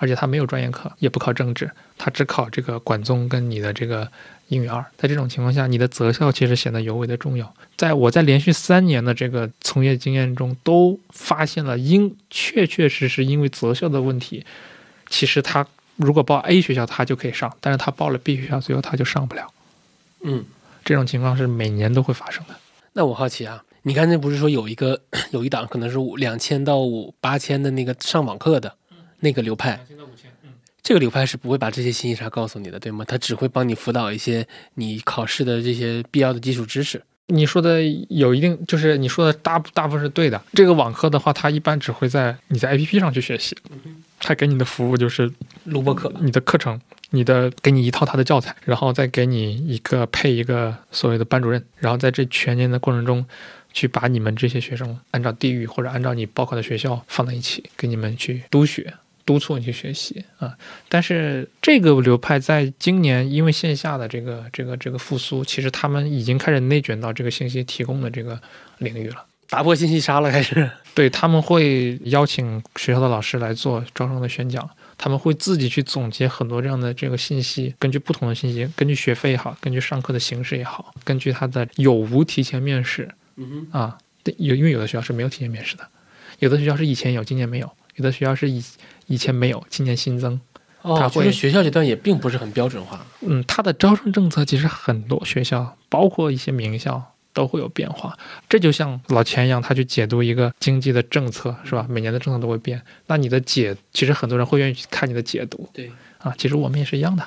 [0.00, 4.10] 而且他没有专业课，也不考政治，他只考这个管综跟你的这个。
[4.50, 7.54] 英语二，在这种情况下，你的择校其实显得尤为的重要。
[7.76, 14.44] 在我在连续三年的这个从业经验中，都发现了因确确实实因为择校的问题，
[15.08, 19.46] 其实他如果报 A 学校，他就可以上，但是他报了 B 学校，最后他就上不了。
[20.24, 20.44] 嗯，
[20.84, 22.54] 这种情况是每年都会发生的。
[22.94, 28.74] 那我好奇啊，你刚才不是说有一个 有一档可能是五两千到五八千的那个上网课的
[29.20, 29.78] 那个流派？
[30.82, 33.04] 这个流派是不会把这些信息啥告诉你的，对吗？
[33.06, 37.00] 他只会帮你辅导一些你考试的这些必要的基础知识。
[37.26, 40.42] 你说的有一定，就是你说的大大部分是对的。
[40.52, 43.56] 这个网课的话，它一般只会在你在 APP 上去学习，
[44.18, 45.30] 他给你的服务就是
[45.64, 46.80] 录播课，你的课程，
[47.10, 53.24] 你的给你一套他的教材，然后再给你一个配一个所谓的班主任，然后在这全年的过程中，
[53.72, 58.92] 去把你们这些学生按照地域或者按照你报考的学校放在一起，给你们去督学。
[59.24, 60.56] 督促你去学习啊！
[60.88, 68.40] 但是这个流派在今年因为线下的这个这个这个复苏，其实他们已经开始内卷到这个信息提供的这个
[68.78, 70.70] 领域了，打破信息杀了，开始。
[70.94, 83.96] 对他们会邀请学校的老师来做招生的宣讲，他们会自己去总结很多这样的这个信息，根据不同的信息，根据学费也好，根据上课的形式也好，根据他的有无提前面试，嗯啊，
[84.38, 85.86] 有因为有的学校是没有提前面试的，
[86.40, 88.60] 有的学校是以前有，今年没有，有的学校是以。
[89.10, 90.40] 以前没有，今年新增。
[90.82, 93.04] 哦，其实学校阶段也并不是很标准化。
[93.22, 98.16] 嗯，它的招生政策其实很多学校，包括一些名校都会有变化。
[98.48, 101.84] 这就像老钱一样，他去解读一个经济的政策，是吧？
[101.90, 102.80] 每年的政策都会变。
[103.08, 105.68] 那你的解，其实很多人会愿意去看你的解读。
[105.72, 107.26] 对啊，其实我们也是一样的。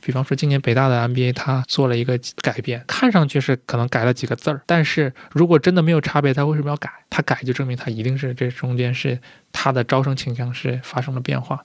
[0.00, 6.90] 比方说，今年北大的 MBA 它做了一个改变，看上去是可能改了几个字儿，但是如果真的没有差别，它为什么要改？
[7.08, 9.18] 它改就证明它一定是这中间是
[9.52, 11.60] 它的招生倾向是发生了变化。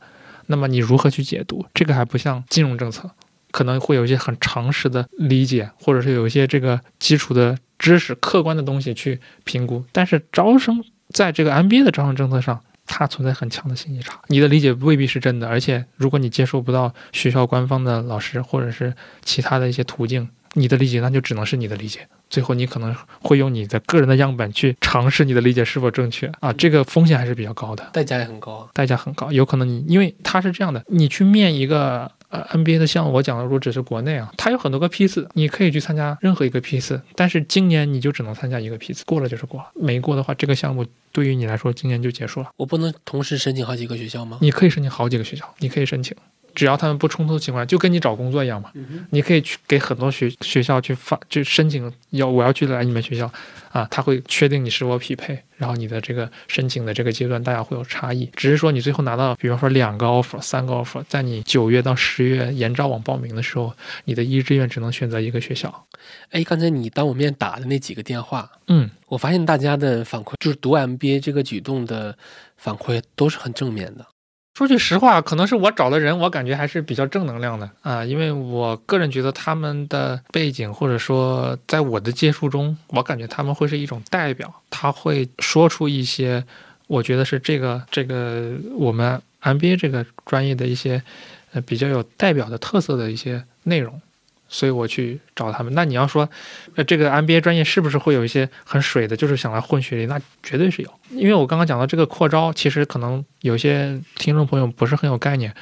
[0.48, 1.66] 那么你如何去解读？
[1.74, 3.10] 这个还不像金融政策，
[3.52, 9.84] 可能会有一些很常识的理解，或者是有一些这个基础的知识、客观的东西去评估。
[9.92, 12.62] 但是招生在这个 MBA 的招生政策上。
[12.86, 18.94] 它存在很强的信息差，你的理解未必是真的，而且如果你接受不到学校官方的老师或者是
[19.24, 25.42] 其他的一些途径，你的理解那就只能是你的理解，最后你可能会用你的个人的样本去尝试你的。
[25.42, 32.12] 理解是否正确啊，这个风险还是比较高的，代价也很高，代价很高，有可能你因为它是这样的，你去面一个。
[32.36, 42.50] 呃，NBA 的项目我讲的如果只是国内啊，它有很多个批次，你可以去参加任何一个批次，但是今年你就只能参加一个批次，过了就是过了，没过的话，这个项目对于你来说今年就结束了。
[42.58, 44.40] 我不能同时申请好几个学校吗？
[44.42, 46.16] 你可以申请好几个学校，你可以申请。
[46.56, 48.72] 只要他们不冲突的情况下，就跟你找工作一样嘛。
[49.12, 53.30] 你可以去给很多学学校去发，就申请要我要去来你们学校，
[53.72, 63.74] 啊，他会确定你是否匹配，然后你的这个申请的这个阶段大家会有差异，只是说你最后拿到，比方说两个 offer、三个 offer，在你九月到十月研招网报名的时候，
[64.06, 65.86] 你的一志愿只能选择一个学校。
[66.30, 72.18] 哎，刚才你当我面打的那几个电话，嗯，我发现大家的反馈就是读 MBA 这个举动的
[72.56, 74.06] 反馈都是很正面的。
[74.56, 86.42] 说句实话，可能是我找的人，我感觉还是比较正能量的啊，因为我个人觉得他们的背景，或者说在我的接触中，我感觉他们会是一种代表，他会说出一些
[86.88, 91.04] 我觉得是这个这个我们 MBA 这个专业的一些
[91.52, 94.02] 呃比较有代表的特色的一些内容
[94.56, 95.74] 所以我去找他们。
[95.74, 96.30] 那你要说，
[96.76, 100.06] 呃，这个 MBA 专业是不是会有一些很水的，就是想来混学历？
[100.06, 100.90] 那绝对是有。
[101.10, 105.54] 因为我刚刚讲到这个扩招，其实可能有些听众朋友不是很有概念。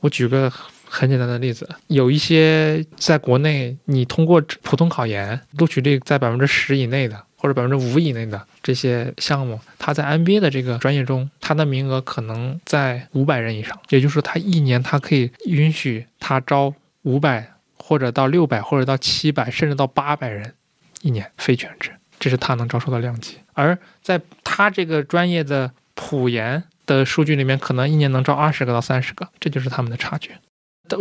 [0.00, 0.52] 我举个
[0.84, 13.80] 很简单的例子，有一些在国内你通过普通考研录取率在百分之十以内的，或者百分之五以内的这些项目，他在 MBA 的这个专业中，他的名额可能在五百人以上。
[13.88, 16.74] 也就是说，他一年他可以允许他招
[17.04, 17.48] 五百。
[17.84, 20.54] 或者到六百，或者到七百，甚至到八百人
[21.00, 23.38] 一年非全职，这是他能招收的量级。
[23.54, 30.30] 而在他这个专业的普研的数据里面，可能一年能招二十个到三十个，这就是他们的差距。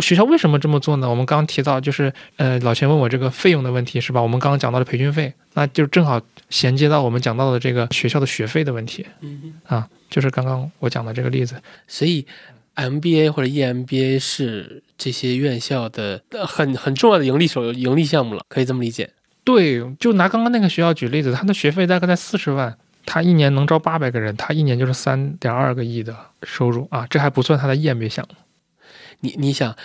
[0.02, 1.08] 学校为什么这么做呢？
[1.08, 4.20] 我们刚刚提到，就是呃，老钱问我这个费用的问题，是吧？
[4.20, 6.20] 我们刚刚讲到的培训费，那就正好
[6.50, 9.06] 衔接到我们讲到的这个学校的学费的问题。
[9.20, 11.62] 嗯啊，就是刚刚我讲的这个例子。
[11.88, 12.26] 所以。
[12.90, 19.10] MBA 或者 EMBA 是这些院校的很很重要的盈利手盈利项目了，可以这么理解。
[19.44, 28.36] 对，就拿刚刚那个学校举例子，他的学费大概在四十万，他一年能招八百个人，他一年就是三点二个亿的收入啊，这还不算他的 EMBA 项目。
[29.22, 29.76] 你你想，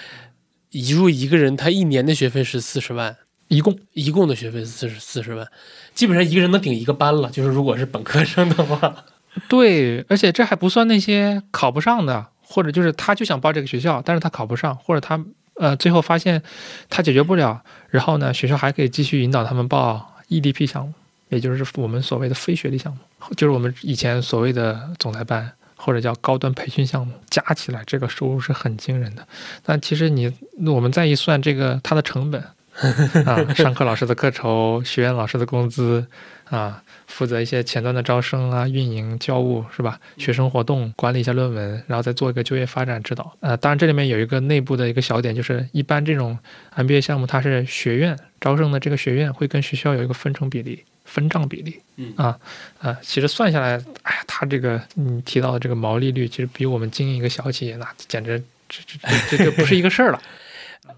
[0.70, 3.16] 一入一个人，他一年的学费是四十万，
[3.48, 5.46] 一共一共的学费是四十四十万，
[5.94, 7.30] 基本上一个人能顶一个班了。
[7.30, 9.04] 就是如果是本科生的话，
[9.48, 12.26] 对，而且这还不算那些考不上的。
[12.48, 15.22] 或者就是他就想报这个学校，但是他考不上，或者他
[15.54, 16.40] 呃最后发现
[16.88, 20.94] 他解决不了，然后呢学校还可以继续引导他们报 EDP 项目，
[21.28, 29.26] 也就是我们所谓的非学历项目，就是我们以前所谓的总裁班或者叫高端培训项目，加起来这个收入是很惊人的。
[29.64, 30.32] 但其实你
[30.66, 32.40] 我们再一算这个它的成本
[33.26, 36.06] 啊，上课老师的课酬，学员老师的工资
[36.50, 36.82] 啊。
[37.06, 39.98] 负责一些前端的招生啊、运营、教务是吧？
[40.18, 43.34] 学生活动管理一下论文，然后再做一个就业发展指导。
[43.40, 46.36] 呃，当然这里面有一个内部的一个小点，就是一般这种
[46.74, 51.80] MBA 项目，它是学院招生的，这个学院会跟学校有一个分成比例、分账比例。
[51.96, 52.38] 嗯啊
[52.80, 58.38] 啊，其实算下来，哎呀，它这个你提到的这个毛利率，其实比我们经营一个小企业那简直
[58.68, 58.98] 这这
[59.30, 60.20] 这这不是一个事儿了。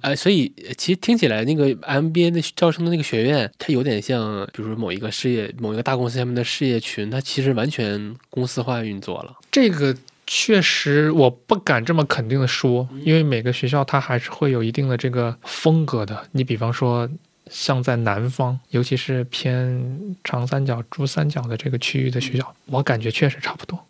[0.01, 9.37] 呃，所以其实听起来那个 MBA 的招生的那个学院，它有点像，比如说某一个事业、某一个大公司下面的事业群，它其实完全公司化运作了。
[9.51, 9.97] 这个
[10.27, 16.29] 确实我不敢这么肯定的说，因为每个学校它还是会有一定的这个风格的。
[16.33, 17.09] 你比方说，
[17.51, 23.83] 像在南方，尤其是偏长三角、珠三角的这个区域的学校，我感觉确实差不多。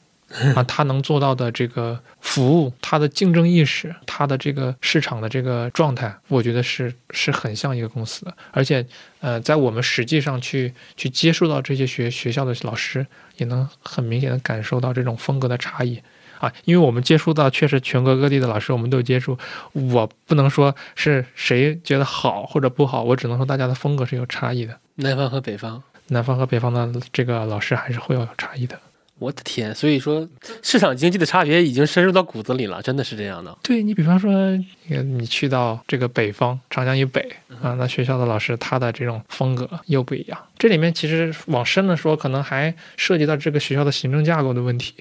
[0.55, 8.37] 啊，他能做到的这个服务，他的竞争意识，他的这个市场的这个状态，我觉得是是很像一个公司的。
[8.53, 8.85] 而且，
[9.21, 13.07] 呃，在我们实际上去去接触到这些学学校的老师，
[13.39, 15.99] 也能很明显的感受到这种风格的差异
[16.39, 16.53] 啊。
[16.65, 19.39] 因为我们接触到确实全国各地的老师，我们都有接触，
[19.73, 24.79] 我不能说是谁觉得好或者不好，我只能说大家的风格是有差异的。
[24.97, 28.79] 南方和北方，南方和北方的这个老师还是会有差异的。
[29.19, 30.27] 我的天，所以说
[30.63, 33.57] 市场经济的差别已经深入到骨子里了，真的是这样的。
[33.63, 34.33] 对你比方说，
[34.87, 37.21] 你去到这个北方，长江以北
[37.63, 40.39] 啊，那学校的老师他的这种风格又不一样。
[40.59, 44.95] 这里面其实往深了说，可能还涉及到这个学校的行政架构的问题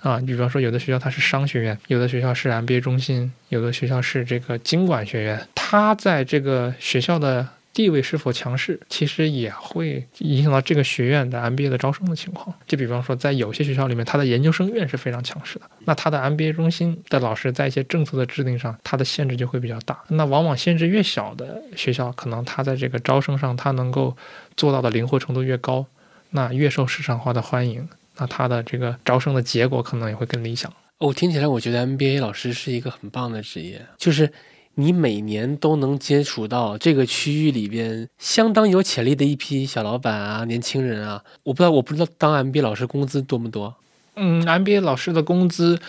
[0.00, 0.18] 啊。
[0.20, 7.48] 你比方说，有的学校它是商学院，有的学校是 MBA 中心，有的学校是这个经管学院，它在这个学校的。
[7.74, 12.54] 地位是否强势，其实也会影响到这个学院的 MBA 的招生的情况。
[12.66, 19.98] 就比方说，在有些学校里面，它的研究生院是非常强势的，那它的 MBA 中心的老师在一些政策的制定上，它的限制就会比较大。
[20.08, 24.14] 那往往限制越小的学校，可能它在这个招生上，它能够
[24.54, 25.86] 做到的灵活程度越高，
[26.30, 30.70] 那越受市场化的欢迎，那它的这个招生的结果可能也会更理想。
[30.98, 34.30] 哦，听起来我觉得 MBA 老师是一个很棒的职业，就是。
[34.74, 41.22] 你每年都能接触到这个区域里边相当有潜力的一批小老板啊、年轻人啊。
[41.42, 43.74] 我不知道，我不知道当 MBA 老师工资多不多？
[44.14, 45.80] 嗯，MBA 老师的工资，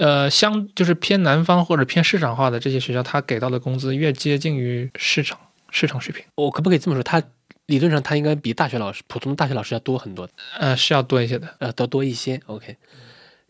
[0.00, 5.38] 呃，相就是偏南方或者偏市场化的这些学校，他给到的工资越接近于市场
[5.70, 6.24] 市场水平。
[6.36, 7.02] 我可不可以这么说？
[7.02, 7.22] 他
[7.66, 10.28] 理论上他应该比大学老师、普通的大学老师要多很多。
[10.58, 12.40] 呃，是要多一些的，呃，多多一些。
[12.46, 12.76] OK。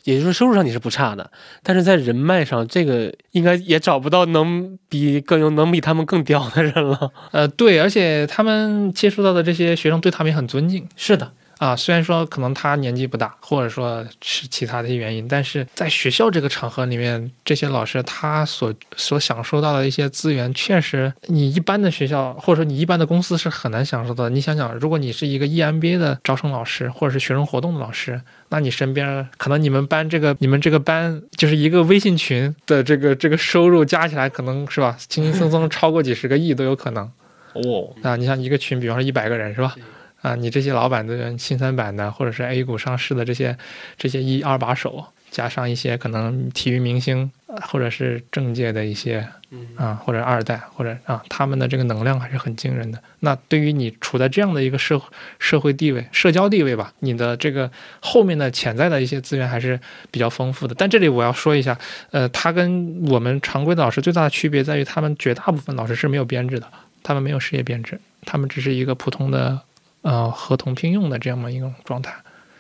[0.05, 1.30] 也就是说，收入上你是不差的，
[1.62, 7.11] 但是在人脉上，这个应该也找不到能比更有能比他们更屌的人了。
[7.30, 10.88] 呃，对，而且他们接触到的这些学生对他们也很尊敬。
[10.96, 11.32] 是的。
[11.62, 24.30] 啊，虽然说可能他年纪不大，或者说是其他的一些原因，但是在学校这个场合里面，这些老师他所所享受到的一些资源，确实你一般的学校或者说你一般的公司是很难享受到的。
[24.30, 37.08] 你想想，如果你是一个 EMBA 的招生老师，或者是学生活动的老师，那你身边可能你们班这个你们这个班就是一个微信群的这个这个收入加起来，可能是吧，轻轻松松超过几十个亿都有可能。
[37.54, 39.76] 哦，啊，你像一个群，比方说一百个人是吧？
[40.23, 43.57] 对啊，你这些老板的新三板的，或者是 A 股上市的这些
[43.97, 53.03] 这些一二把手，加上一些可能体育明星，呃或者是政界的一些嗯啊，或者二代，或者啊，他们的这个能量还是很惊人的。
[53.20, 55.01] 那对于你处在这样的一个社
[55.39, 57.68] 社会地位、社交地位吧，你的这个
[58.01, 59.79] 后面的潜在的一些资源还是
[60.11, 60.75] 比较丰富的。
[60.79, 61.77] 但这里我要说一下，
[62.12, 66.68] 呃，他跟我们常规的老师最大的区别在于，他们绝大部分老师是没有编制的，
[67.03, 69.61] 他们没有事业编制，他们只是一个普通的
[70.03, 72.14] 呃合同聘用的这样的一种状态。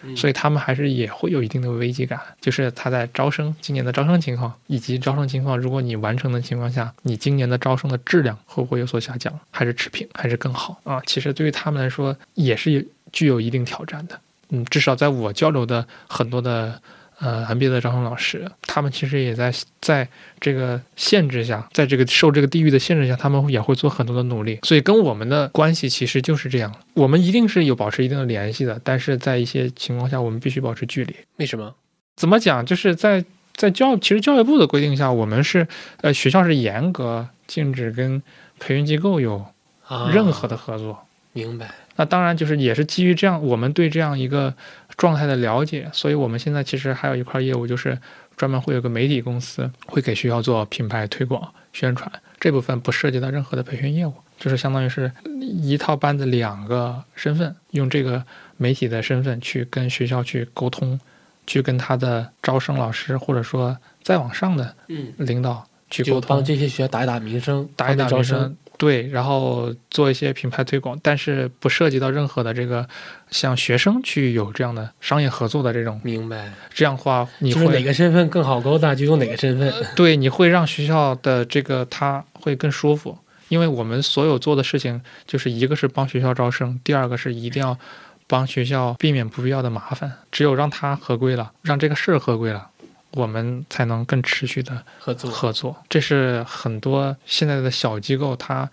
[0.04, 11.00] 嗯所以他们还是也会有一定的危机感，就是他在招生今年的招生情况以及招生情况，如果你完成的情况下，你今年的招生的质量会不会有所下降，还是持平，还是更好啊？
[11.06, 14.18] 其实对于他们来说也是具有一定挑战的。
[14.48, 16.82] 嗯，至少在我交流的很多的
[17.22, 20.08] 呃 MBA 的招生老师，他们其实也在在
[20.40, 24.58] 这个限制下，在这个受这个地域的限制下，他们也会做很多的努力。
[24.64, 31.14] 所以跟我们的关系其实就是这样，我们一定是有保持一定的联系的，但是在一些情况下，我们必须保持距离。
[31.36, 31.72] 为什么？
[32.16, 32.66] 怎么讲？
[32.66, 35.68] 就是在在教其实教育部的规定下，我们是
[36.00, 38.20] 呃学校是严格禁止跟
[38.58, 39.44] 培训机构有
[39.86, 40.98] 啊任何的合作。
[41.32, 44.52] 明白，那当然就是也是基于这样我们对这样一个
[44.96, 47.96] 状态的了解，所以我们现在其实还有一块业务，就是
[48.36, 58.24] 专门会有个媒体公司会给学校做品牌推广宣传，这部分不涉及到任何的培训业务，就是相当于是一套班子两个身份，用这个
[58.56, 60.98] 媒体的身份去跟学校去沟通，
[61.46, 72.84] 去跟他的招生老师或者说再往上的嗯，领导去沟通帮，这些学校打一打名声，打一打招生名声，对，然后做一些品牌推广，但是不涉及到任何的这个
[73.30, 79.72] 像学生去有这样的商业合作的这种，明白，这样的话你就是哪个身份更好勾搭就用哪个身份。
[79.94, 83.16] 对你会让学校的这个他会更舒服，
[83.46, 87.78] 因为我们所有做的事情就是一个是帮学校招生，第二个是一定要
[88.26, 92.68] 帮学校避免不必要的麻烦，只有让他合规了，让这个事儿合规了。
[93.12, 98.68] 我们才能更持续的合作，合作，这是很多现在的小机构他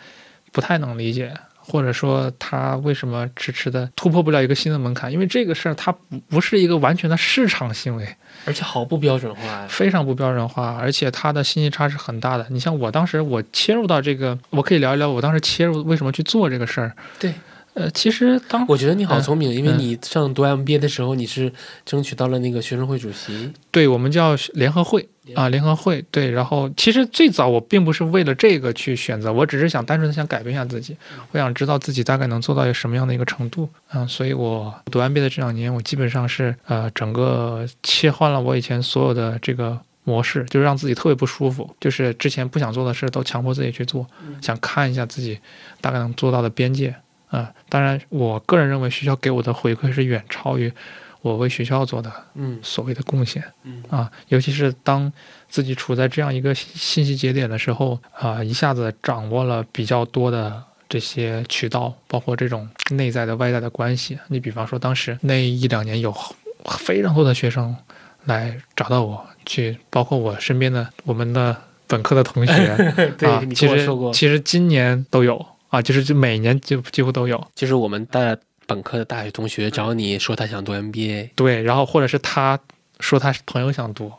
[0.52, 8.16] 不太能理解，或者说他为什么迟迟的突破不了一个新的门槛，因为这个事儿它不不是一个完全的市场行为，
[8.46, 9.68] 而且好不标准化呀。
[9.70, 12.48] 非常不标准化，而且它的信息差是很大的。
[12.50, 16.92] 你像我当时我切入到这个，我可以聊一聊我当时切入为什么去做这个事儿。
[17.20, 17.34] 对，
[17.76, 21.52] 呃，其实当我觉得你好嗯聪明，因为嗯你上读 MBA 的时候，你是
[21.86, 26.30] 争取到了那个学生会主席对我们叫联合会啊，联合会对。
[26.32, 30.98] 然后其实最早我并不是为了这个去选择，我只是想单纯的想改变一下自己，
[31.32, 34.06] 我想知道自己大概能做到一个什么样的一个程度啊。
[34.06, 39.80] 所以我读 MBA 的这两年，我基本上是呃整个切换了我以前所有的这个。
[40.06, 44.08] 模式就是让自己特别不舒服，就是之前不想做的事都强迫自己去做，
[44.42, 45.38] 想看一下自己
[45.82, 46.96] 大概能做到的边界
[47.30, 47.52] 啊。
[47.70, 50.72] 当然，我个人认为学校给我的回馈是远超于
[51.22, 53.44] 我为学校做的嗯所谓的贡献。
[53.64, 55.12] 嗯啊，尤其是当
[55.50, 64.18] 自己处在这样一个信信息节点的时候，啊，一下子掌握了比较多的这些渠道，包括这种内在的、外在的关系。
[64.28, 66.16] 你比方说，当时那一两年有
[66.78, 67.76] 非常多的学生
[68.26, 71.56] 来找到我，去包括我身边的我们的
[71.88, 72.54] 本科的同学
[73.18, 77.48] 对啊，其实其实今年都有啊，就是就每年就几乎都有。
[77.56, 82.60] 就是我们大本科的大学同学找你说他想读 MBA，对，然后或者是他
[83.00, 84.12] 说他朋友想读，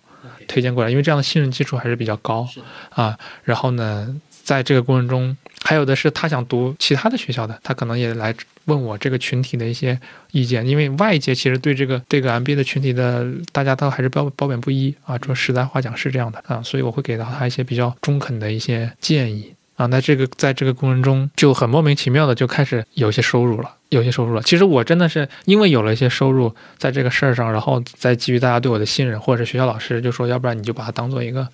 [0.49, 2.49] 推荐过来，因为这样的信任基础还是比较高
[2.91, 3.17] 啊。
[3.45, 8.35] 然后呢，在这个过程中，还有的是他想读其他的学校的，他可能也来
[8.65, 9.99] 问我这个群体的一些
[10.33, 15.17] 意见，因为外界其实对这个这个 MBA 的群体的大家都还是褒褒贬不一啊。
[15.19, 19.55] 说实在话讲是这样的啊，所以我会给到他一些比较中肯的一些建议。
[19.81, 24.43] 啊，那这个在这个过程中就很莫名其妙的就开始有一些收入了，有些收入了。
[24.43, 31.49] 其实我真的是因为有了一些收入在这个事儿上，然后再基于大家对我的信任，或者是学校老师就说，要不然你就把它当做一个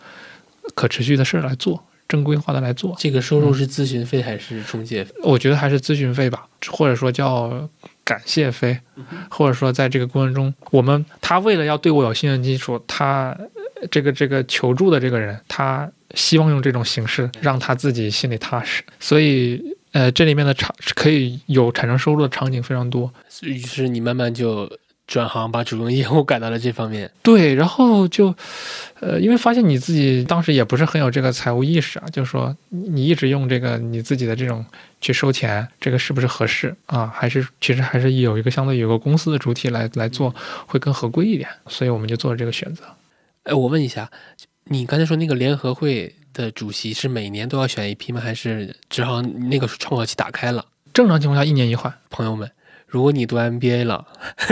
[0.74, 2.96] 可持续的事儿来做，正规化的来做。
[2.98, 5.14] 这个收入是咨询费还是中介费？
[5.22, 7.68] 我觉得还是咨询费吧，或者说叫
[8.02, 8.76] 感谢费，
[9.30, 13.55] 或者说在这个过程中，我们他为了要对我有信任基础，他呃
[13.90, 19.62] 这个这个求助的这个人，他希望用这种形式让他自己心里踏实，所以
[19.92, 23.12] 呃，这里面的场可以有产生收入的场景非常多。
[23.42, 24.70] 于是你慢慢就
[25.06, 27.10] 转行，把主营业务改到了这方面。
[27.22, 28.34] 对，然后就，
[29.00, 34.64] 呃，因为发现你自己当时也不是很有这个财务意识啊，就是说你你一直用这个你自己的这种
[35.00, 37.06] 去收钱，这个是不是合适啊？
[37.14, 40.34] 还是其实还是有一个相对有个公司的主体来来做
[40.66, 42.82] 会更合规一点，所以我们就做了这个选择。
[43.46, 44.10] 哎，我问一下，
[44.64, 48.20] 你刚才说那个联合会的主席是每年都要选一批吗？
[48.20, 50.66] 还是只好那个窗口期打开了？
[50.92, 51.94] 正常情况下一年一换。
[52.10, 52.50] 朋友们，
[52.88, 54.04] 如果你读 MBA 了，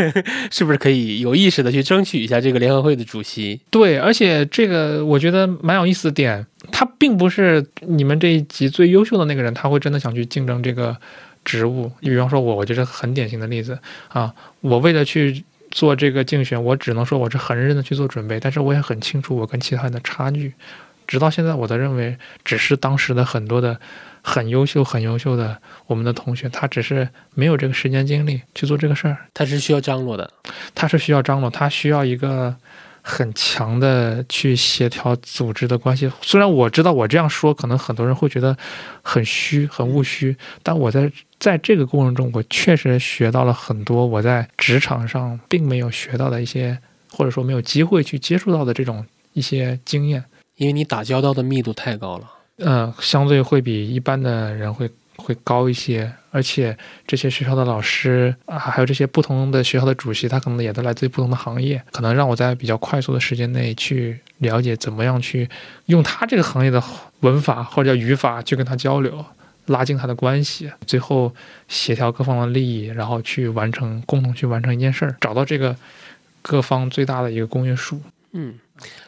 [0.53, 3.61] 是不是可以有意识的去争取一下这个联合会的主席？
[3.69, 10.97] 对，而且这个我觉得蛮有意思的点，他并不是你们这一级最优秀的那个人，他会真的想去竞争这个
[11.45, 11.91] 职务。
[11.99, 13.77] 你比方说我，我觉得很典型的例子
[14.07, 15.43] 啊，我为了去
[15.75, 20.55] 做这个竞选，我只能说我是很认真的去做准备，但是我也很清楚我跟其他人的差距。
[21.05, 23.79] 直到现在，我都认为只是当时的很多的
[24.23, 29.17] 很优秀、很优秀的我们的同学，他只是没有这个时间精力去做这个事儿。
[29.35, 30.31] 他是需要张罗的，
[30.77, 32.55] 他是需要张罗，他需要一个
[33.07, 36.11] 很强的去协调组织的关系。
[36.23, 38.57] 虽然我知道我这样说，可能很多人会觉得
[39.03, 46.79] 很虚、很务虚，但我在在这个过程中，我确实学到了很多我在职场上并没有学到的一些，
[47.11, 50.25] 或者说没有机会去接触到的这种一些经验。
[50.57, 52.31] 因为你打交道的密度太高了。
[52.59, 65.49] 嗯，相对会比一般的人会会高一些，而且这些学校的老师啊，还有这些不同的学校的主席，他可能也都来自于不同的行业，可能让我在比较快速的时间内去了解怎么样去
[65.87, 66.83] 用他这个行业的
[67.21, 69.25] 文法或者叫语法去跟他交流，
[69.67, 71.35] 拉近他的关系，最后
[71.69, 75.77] 协调各方的利益，然后去完成共同去完成一件事儿，找到这个
[76.43, 78.01] 各方最大的一个公约数。
[78.33, 78.59] 嗯，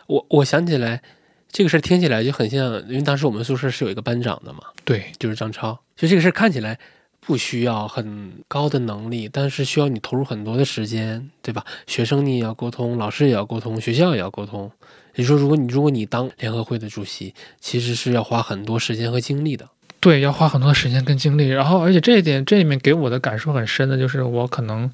[0.07, 1.03] 我我想起来。
[1.49, 5.79] 这个事儿听起来就很像，因为当时我们宿舍是有一个班长的嘛，对，就是张超。
[5.97, 6.78] 就这个事儿看起来
[7.20, 11.64] 不需要很高的能力，但是需要你投入很多的时间，对吧？
[11.86, 14.70] 学生你也要沟通，老师也要沟通，学校也要沟通。
[15.14, 19.68] 你说，如果你如果你当联合会的主席，其实是要花很多时间和精力的。
[19.99, 21.49] 对，要花很多时间跟精力。
[21.49, 24.90] 然后，而且这一点这里面给我的感受很深的就是，我可能，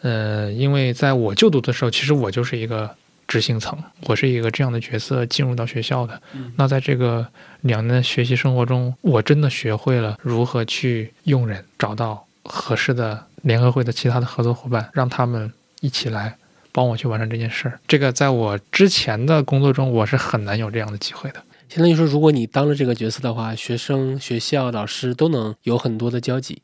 [0.00, 2.94] 呃，因为在我就读的时候，其实我就是一个。
[3.26, 6.20] 执行层，我是一个这样的角色进入到学校的。
[6.56, 7.26] 那在这个
[7.62, 16.36] 两年的学习生活中，我真的学会了如何去用人，找到合适的联合会的其他的合作伙伴，让他们一起来
[16.72, 17.80] 帮我去完成这件事儿。
[17.88, 21.42] 这个在我之前的工作中，我是很难有这样的机会的。
[21.68, 26.62] 相当于说，如果你当了这个角色的话，学生、学校、老师都能有很多的交集，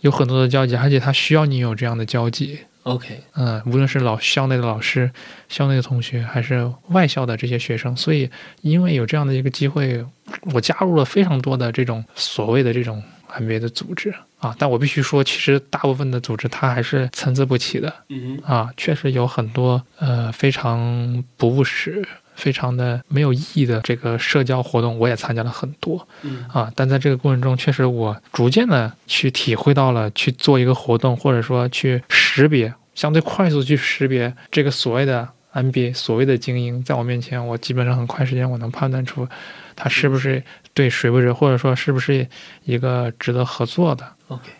[0.00, 2.58] 有很多的交集，而且他需要你有这样的交集。
[2.84, 5.10] OK，嗯，无论是老校内的老师、
[5.48, 8.28] 校内的同学，还是外校的这些学生，所以
[8.62, 10.04] 因为有这样的一个机会，
[10.52, 14.54] 我加入了非常多的这种所谓的这种 MBA 的组织啊。
[14.58, 17.94] 但我必须说，其实大部分的组织它还是参差不齐的。
[18.08, 22.04] 嗯啊，确实有很多呃非常不务实。
[22.34, 39.28] 非常的没有意义的这个社交活动，我也参加了很多，嗯啊，但在这个过程中，确实我逐渐的去体会到了去做一个活动，或者说去识别，相对快速去识别这个所谓的 MBA 所谓的精英，在我面前，我基本上很快时间我能判断出
[39.76, 42.26] 他是不是对谁不是，或者说是不是
[42.64, 44.50] 一个值得合作的，OK，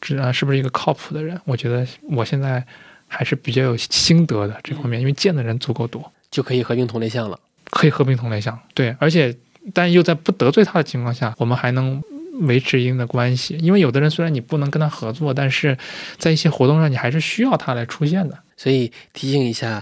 [0.00, 1.40] 值啊是不是一个靠谱的人？
[1.44, 2.62] 我觉得我现在
[3.06, 6.12] 还是比较有心得的这方面，因为见的人足够多。
[6.34, 7.38] 就可以合并同类项了，
[7.70, 9.32] 可以合并同类项，对，而且
[9.72, 12.02] 但又在不得罪他的情况下，我们还能
[12.40, 13.56] 维持一定的关系。
[13.58, 15.78] 因为有的人虽然你不能跟他合作，但是
[16.18, 18.36] 在一些活动上你还是需要他来出现的。
[18.56, 19.80] 所以提醒一下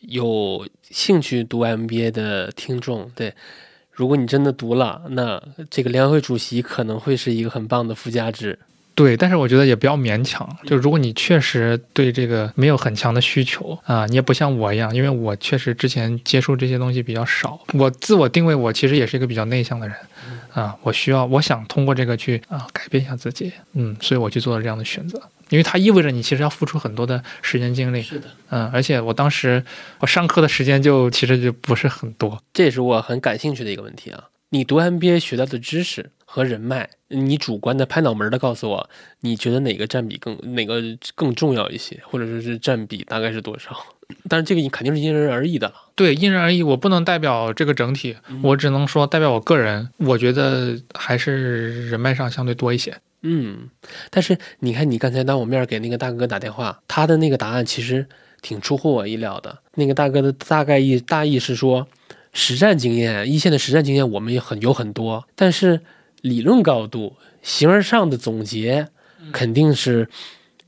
[0.00, 3.34] 有兴趣读 MBA 的听众，对，
[3.92, 5.38] 如果你真的读了，那
[5.68, 8.58] 这个联合会主席可能会是一个很棒的附加值。
[9.00, 10.46] 对，但是我觉得也不要勉强。
[10.66, 17.58] 就如果你确实对这个没有很强的需求啊，你也不像我一样，因为我确实之前接触这些东西比较少。
[17.72, 19.96] 我自我定位，我其实也是一个比较内向的人
[20.52, 20.76] 啊。
[20.82, 23.50] 我需要，我想通过这个去啊改变一下自己。
[23.72, 28.02] 嗯，所以我去做了这样的选择，因为它意味着你其实要付出很多的时间精力。
[28.02, 29.64] 是的，嗯，而且我当时
[30.00, 32.38] 我上课的时间就其实就不是很多。
[32.52, 34.24] 这也是我很感兴趣的一个问题啊。
[34.52, 38.88] 你读 MBA 学到的知识和人脉，你主观的拍脑门的告诉我，
[39.22, 40.80] 你觉得哪个占比更哪个
[41.16, 43.76] 更重要一些，或者说是占比大概是多少？
[44.30, 45.74] 但是这个你肯定是因人而异的了。
[45.96, 49.88] 对，因人而异，我不能代表这个整体，我只能说代表我个人。
[49.96, 52.96] 我觉得还是人脉上相对多一些。
[53.22, 53.68] 嗯，
[54.08, 58.06] 但是你看，你刚才当我面给那个大哥打电话，他的那个答案其实
[58.40, 59.58] 挺出乎我意料的。
[59.74, 61.88] 那个大哥的大概意大意是说。
[62.32, 65.80] 实战经验，一线的实战经验我们也很有很多，但是
[66.20, 68.88] 理论高度、形而上的总结
[69.32, 70.08] 肯定是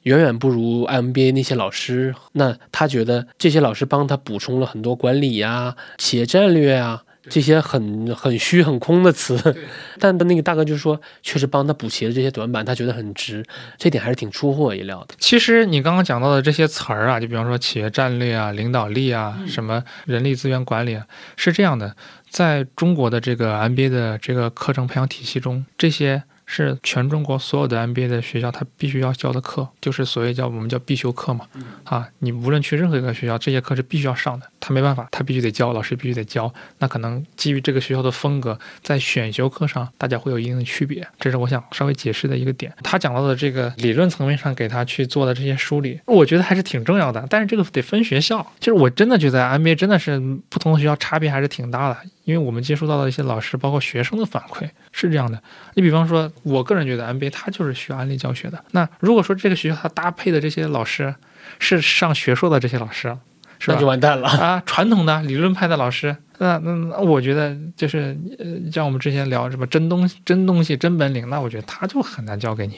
[0.03, 2.14] 远远不如 MBA 那些老师。
[2.32, 7.05] 那他觉得这些老师帮他补充了很多管理呀、企业战略啊。
[7.30, 9.38] 这些很很虚很空的词，
[10.00, 13.44] 但那个大哥就说，确实帮他补齐了这些短板，他觉得很值，
[13.78, 15.14] 这点还是挺出乎我意料的。
[15.20, 21.94] 其实你刚刚讲到的这些词儿啊，就比方说企业战略啊、领导力啊、什么人力资源管理啊，是这样的，
[22.33, 26.22] 在中国的这个 MBA 的这个课程培养体系中，这些
[26.55, 31.46] 是全中国所有的 MBA 的学校他必须要教的课，就是所谓叫我们叫必修课嘛。
[31.84, 36.53] 啊，你无论去任何一个学校，这些课是必须要上的，他没办法，他必须得教，老师必须得教。
[36.78, 42.70] 那可能基于这个学校的风格，在选修课上大家会有一定的区别，这是我想稍微解释的一个点。
[42.82, 47.26] 他讲到的这个理论层面上给他去做的这些梳理，我觉得还是挺重要的。
[47.30, 55.42] 但是这个得分学校，就是我真的觉得 MBA 真的是不同的学校差别还是挺大的，因为我们接触到的一些老师，包括学生的反馈是这样的。
[55.74, 58.64] 你比方说，我个人觉得 MBA 它就是需要案例教学的。
[58.72, 61.14] 那如果说这个学校它搭配的这些老师
[61.59, 63.16] 是上学硕的这些老师，
[63.59, 63.86] 是吧那就？
[63.86, 64.28] 完蛋了。
[64.28, 72.74] 啊，传统的理论派的老师，那那那我觉得就是呃，像我们之前聊什么真东真东西真本领，那我觉得他就很难教给你，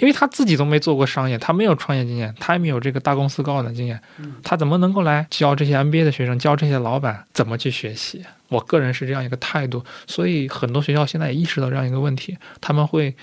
[0.00, 4.00] 因为他自己都没做过商业，他没有创业经验，他也没有这个大公司高管的经验，
[4.42, 8.24] 他怎么能够来教这些 MBA 的学生，教这些老板怎么去学习？
[8.54, 13.14] 我个人是这样一个态度，所以很多学校现在也意识到这样一个问题，他们会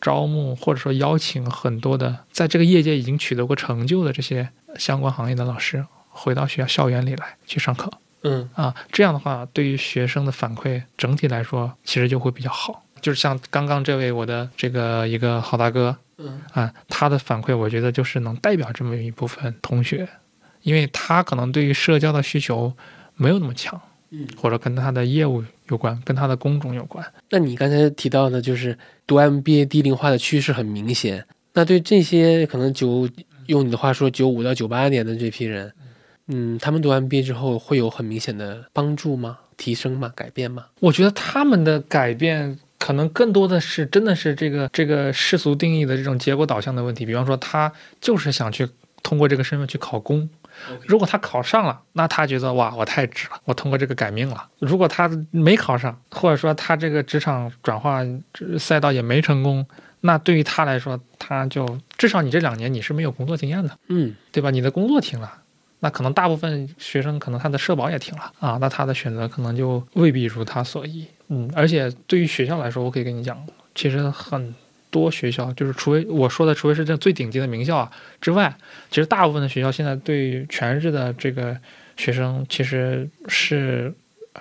[0.00, 7.90] 招募或者说邀请很多的在这个业界已经取得过成就的这些相关行业的老师回到学校校园里来去上课。
[8.22, 12.82] 嗯啊，这样的话，对于学生的反馈整体来说，其实就会比较好。
[13.00, 20.08] 就是像刚刚这位我的这个一个好大哥嗯啊，他的反馈，我觉得就是能代表这么一部分同学，
[20.62, 22.74] 因为他可能对于社交的需求
[23.14, 23.80] 没有那么强，
[24.10, 24.26] 嗯。
[24.36, 27.04] 或者跟他的业务有关，跟他的工种有关。
[27.30, 28.76] 那你刚才提到的，就是
[29.06, 31.24] 读 MBA 低龄化的趋势很明显。
[31.54, 33.08] 那对这些可能九，
[33.46, 35.72] 用你的话说，九五到九八年的这批人，
[36.28, 39.38] 嗯，他们读 MBA 之后会有很明显的帮助吗？
[39.56, 40.12] 提升吗？
[40.14, 40.66] 改变吗？
[40.80, 47.06] 我觉得他们的改变可能更多的是真的是这个这个世俗定义的这种结果导向的问题。
[47.06, 48.68] 比方说，他就是想去
[49.02, 50.28] 通过这个身份去考公。
[50.86, 54.48] 如果他考上了，那他觉得哇，我太值了，我通过这个改命了。
[54.58, 58.00] 如果他没考上，或者说他这个职场转化
[58.58, 59.66] 赛道也没成功，
[60.00, 64.50] 那对于他来说，他就至少你这两年你是没有工作经验的，嗯对吧？
[64.50, 65.32] 你的工作停了，
[65.80, 71.06] 那可能大部分学生可能他的社保也停了啊，那他的选择可能就未必如他所意。
[71.28, 73.36] 嗯，而且对于学校来说，我可以跟你讲，
[73.74, 74.54] 其实很
[75.00, 77.90] 多学校就是除非我说的，除非是这最顶级的名校啊
[78.20, 78.56] 之外，
[78.90, 81.56] 其实大部分的学校现在对全日制的这个
[81.96, 83.92] 学生，其实是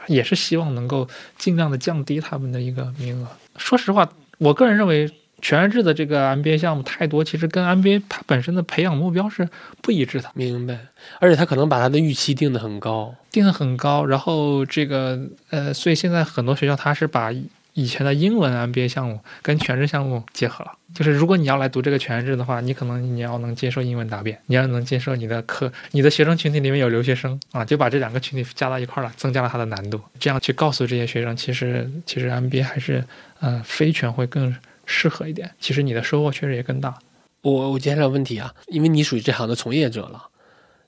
[0.07, 3.27] 也是希望能够尽量的降低他们的一个名额。
[3.57, 5.11] 说实话，我个人认为。
[5.41, 9.47] 全日制的这个 MBA 项目太多，其实跟 MBA 它本身的培养目标是
[9.81, 10.31] 不一致的。
[10.33, 10.79] 明白。
[11.19, 13.13] 而且他可能把他的预期定得很高。
[13.29, 15.19] 定得很高，然后这个
[15.51, 17.31] 呃，所以现在很多学校他是把
[17.75, 20.71] 以前的英文 MBA 项目跟全日制项目结合了。
[20.93, 29.99] 就是如果你要来读这个全日制的话，你可能你要能接受英文答辩，你要能接受你的课，你的学生群体里面有留学生啊，就把这两个群体加到一块儿了，增加了它的难度。
[30.17, 33.03] 这样去告诉这些学生，其实其实 MBA 还是
[33.41, 34.55] 呃非全会更
[34.85, 35.51] 适合一点。
[35.59, 36.97] 其实你的收获确实也更大。
[37.41, 40.29] 我我接下来问题啊，因为你属于这行的从业者了，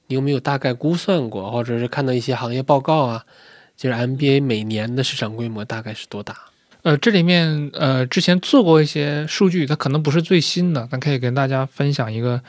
[0.08, 3.26] 你有没有大概估算过，或者是看到一些行业报告啊？
[3.76, 6.34] 就是 MBA 每年的市场规模大概是多大？
[6.88, 12.42] 呃，这里面呃之前做过一些数据，它可能不是最新的，但可以跟大家分享一个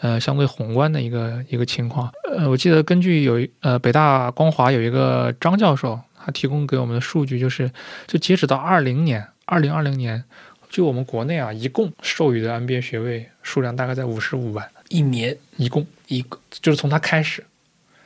[0.00, 2.10] 呃相对宏观的一个一个情况。
[2.36, 7.70] 呃，我记得根据有呃北大光华有一个张教授，他提供给我们的数据就是，
[8.08, 10.24] 就截止到二零年，二零二零年，
[10.68, 17.44] 就我们国内啊，一共授予的 MBA 学位数量大概在五十五万，一年一共一个就是从他开始，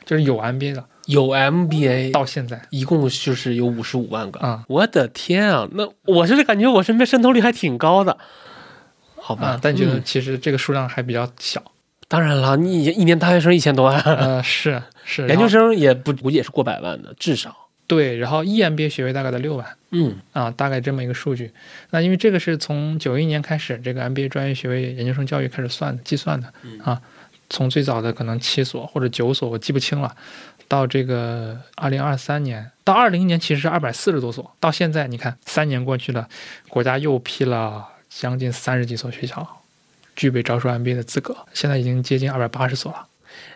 [0.05, 4.39] 就是有 MBA 的有 MBA 到现在一共就是有五十五万个。
[4.39, 5.67] 啊我的天啊！
[5.71, 8.15] 那我是感觉我身边渗透率还挺高的。
[9.15, 11.63] 好吧，啊，但觉得嗯其实这个数量还比较小。
[12.07, 17.55] 当然了，你一年大学生一千多万，呃，是是，研究生也不估计也是过百万的，至少。
[17.87, 19.65] 对，然后 EMBA 学位大概在六万。
[19.89, 21.51] 嗯啊，大概这么一个数据。
[21.89, 27.01] 那因为这个是从九一年开始，这个 MBA 专业学位研究生教育开始算计算的嗯啊，
[27.49, 30.15] 从最早的可能七所或者九所，我记不清了，
[30.69, 36.29] 到这个二零二三年，到二零年其实是二百四十多所，到现在你看三年过去了，
[36.69, 39.45] 国家又批了将近三十几所学校
[40.15, 43.07] 具备招收 MBA 的资格，现在已经接近二百八十所了。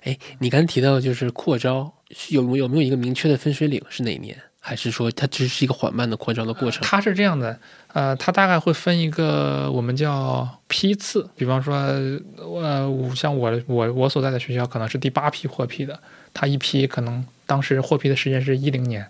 [0.04, 1.94] 哎，你刚才提到就是扩招，
[2.30, 4.36] 有有有没有一个明确的分水岭是哪一年？
[4.66, 6.82] 还是说它只是一个缓慢的扩招的过程？
[6.84, 7.60] 它是这样的，
[7.92, 16.00] 呃，它大概会分一个我们叫批次，比方说，呃，我像我我我所在的学校可能是第八批获批的，
[16.34, 19.06] 它一批可能当时获批的时间是一零年，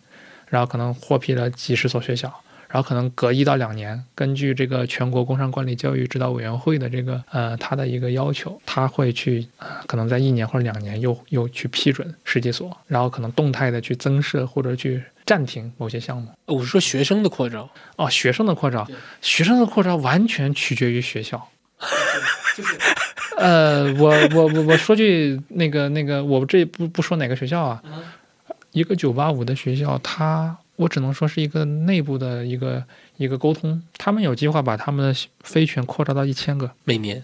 [0.47, 2.33] 然后可能获批了几十所学校，
[2.67, 15.03] 然后可能隔一到两年，根据这个全国工商管理教育指导委员会的这个呃他的一个要求，他会去呃可能在一年或者两年又又去批准十几所，然后可能动态的去增设或者去。
[15.25, 16.27] 暂停某些项目。
[16.47, 18.85] 我是说学生的扩招，哦，学生的扩招，
[19.21, 21.47] 学生的扩招完全取决于学校。
[23.37, 27.83] 呃，我我我我说句那个那个，我这不不说哪个学校啊，
[28.71, 32.83] 一个九八五的学校，它我只能说是一个内部的一个
[33.17, 37.23] 一个沟通，他们有计划把他们的非全扩招到一千个，每年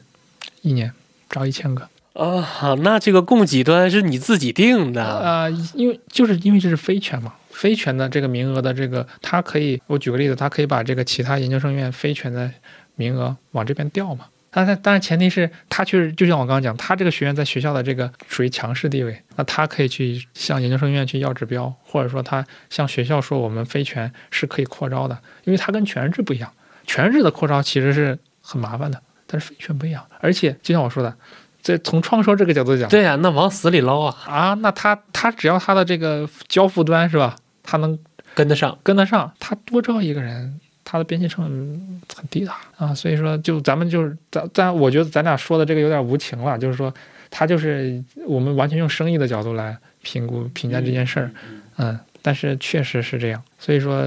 [0.61, 0.91] 一年
[1.29, 1.87] 招一千个。
[2.13, 12.51] 啊，好，那这个供给端是你自己定的，呃，因为就是因为这是非全嘛，非全的这个名额的这个，它可以，我举个例子，它可以把这个其他研究生院非全的
[12.95, 14.25] 名额往这边调嘛。
[14.51, 26.51] 但是当然前提是他确实就像我刚刚讲，他这个学院在学校的这个属于强势地位，那他可以去向研究生院去要指标，或者说他向学校说我们非全是可以扩招的，因为他跟全日制不一样，
[26.87, 31.15] 全日制的扩招其实是很麻烦的，但是非全不一样，而且就像我说的，
[31.61, 37.97] 这从创收这个角度讲，对呀、那往死里捞啊，啊，那他他只要他的这个交付端是吧，他能
[38.33, 38.77] 跟得上。
[38.81, 40.59] 跟得上，他多招一个人，
[40.89, 42.93] 他的边际成本很低的啊。
[42.93, 46.93] 所以说，就咱们就是咱咱，我觉得咱俩说的这个有点无情了，就是说，
[47.29, 51.31] 他就是我们完全用生意的角度来评估评价这件事儿，
[51.77, 51.99] 嗯。
[52.21, 54.03] 但是确实是这样，所以说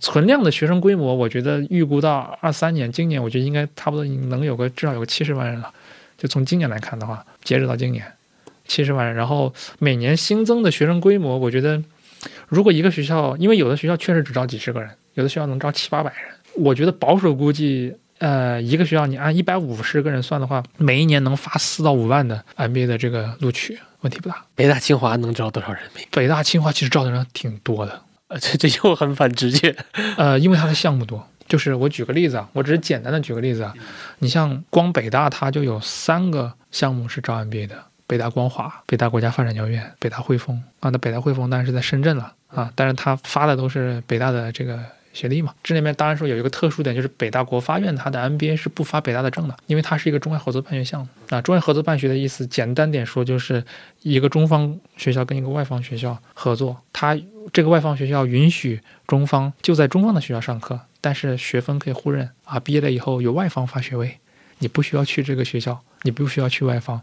[0.00, 5.70] 存量的学生规模，我觉得预估到二三年，今年我觉得应该差不多能有个至少有个七十万人了。
[6.16, 8.02] 就从今年来看的话，截止到今年，
[8.66, 11.82] 七十万人，然后每年新增的学生规模，我觉得
[12.48, 14.88] 如果一个学校，因为有的学校确实只招几十个人，
[15.20, 16.20] 有的学校能招七八百人，
[16.54, 24.42] 我觉得保守估计，呃，一个学校你按一百五十个人算的话，每一年能发四到五万的 MBA 的这个录取，问题不大。
[24.54, 26.04] 北大清华能招多少人民？
[26.10, 29.76] 北大清华其实招的人挺多的，呃，这这又很反直觉。
[30.16, 31.26] 呃，因为它的项目多。
[31.48, 33.74] 就是我举个例子啊，我只是简单的举个例子啊，
[34.20, 40.90] 你像光北大它就有三个项目是招 MBA 的，北大光华、北大国家发展研究院、北大汇丰啊。
[40.90, 44.78] 那北大汇丰当然是在深圳了啊，但是它发的都是北大的这个
[45.12, 45.54] 学历嘛。
[45.62, 51.40] 这里面当然说有一个特殊点，就是北大国发院它的 MBA 是不发北大的证的，因为它是一个中外合作办学项目啊。
[51.42, 53.64] 中外合作办学的意思，简单点说就是
[54.02, 57.18] 一个中方学校跟一个外方学校合作，它
[57.52, 62.60] 这个外方学校允许中方就在中方的学校上课，但是学分可以互认啊。
[62.60, 64.18] 毕业了以后由外方发学位，
[64.58, 67.00] 你不需要去这个学校，你不需要去外方，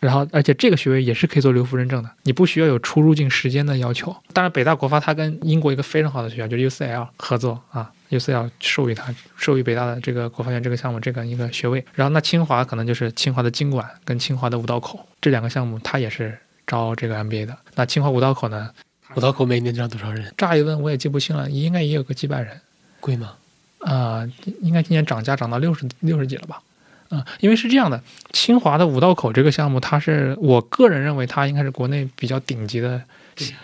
[0.00, 4.14] 然后而且这个学位也是可以做留服认证的，你不需要有出入境时间的要求。
[4.32, 11.84] 当然，北大国发它跟英国一个非常好的学校就是 UCL 合作啊，UCL 授予它授予北大的这个国发院这个项目这个一个学位。
[11.94, 17.56] 然后那清华可能就是清华的经管跟清华的五道口这两个项目，它也是招这个 MBA 的。
[17.76, 18.70] 那清华五道口呢，
[19.14, 20.32] 五道口每年招多少人？
[20.36, 22.60] 乍一问我也记不清了，应该也有个几百人。
[22.98, 23.34] 贵吗？
[23.78, 24.26] 啊、
[24.62, 26.62] 应该今年涨价涨到六十六十几了吧？
[27.10, 28.02] 啊、因为是这样的，
[28.32, 33.00] 清华的五道口这个项目，它是我个人认为它应该是国内比较顶级的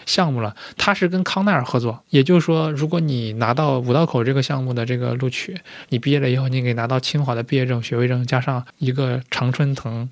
[0.07, 0.55] 项目了。
[0.77, 5.57] 它是跟康奈尔合作，也就是说，如果你拿到五道口这个项目的这个录取，
[5.89, 10.09] 你毕业了以后，你可以拿到清华的毕业证、学位证，加上一个常春藤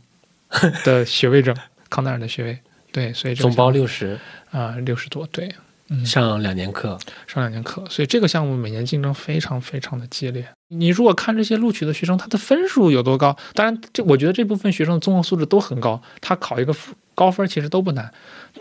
[0.84, 1.54] 的 学位证，
[1.88, 2.58] 康奈尔的学位。
[2.90, 4.18] 对，所以这总包六十，
[4.50, 5.54] 啊六十多，对，
[5.90, 6.98] 嗯，上两年课。
[7.26, 10.46] 上两年课，所以这个项目每年竞争非常非常的激烈。
[10.68, 16.74] 你如果看这些录取的学生，他的分数有多高，当然这我觉得这部分学生的综合素质都很高，他考一个
[17.14, 18.12] 高分其实都不难。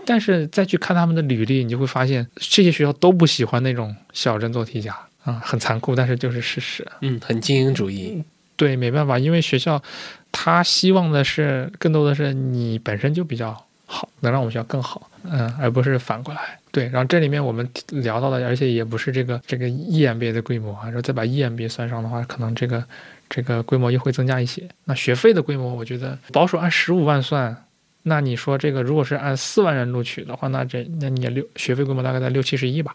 [0.06, 6.88] 但是再去看他们的履历，你就会发现这些学校都不喜欢那种小镇做题家啊，很残酷，但是就是事实。
[7.02, 8.24] 嗯，很精英主义。
[8.56, 9.84] 对，没办法，因为学校
[10.32, 16.60] 他希望的是更多的是你本身就比较好，能让我们学校更好，嗯，而不是反过来。
[16.72, 22.84] 对，然后这里面我们聊到的，而且也不是这个这个 EMBA 的规模啊，然后再把 EMBA 算上的话，可能这个
[23.30, 24.68] 这个规模又会增加一些。
[24.84, 27.64] 那学费的规模，我觉得保守按十五万算。
[28.04, 32.94] 那你说这个如果是按四万人录取的话，那这那你也六学费规模大概在六七十亿吧？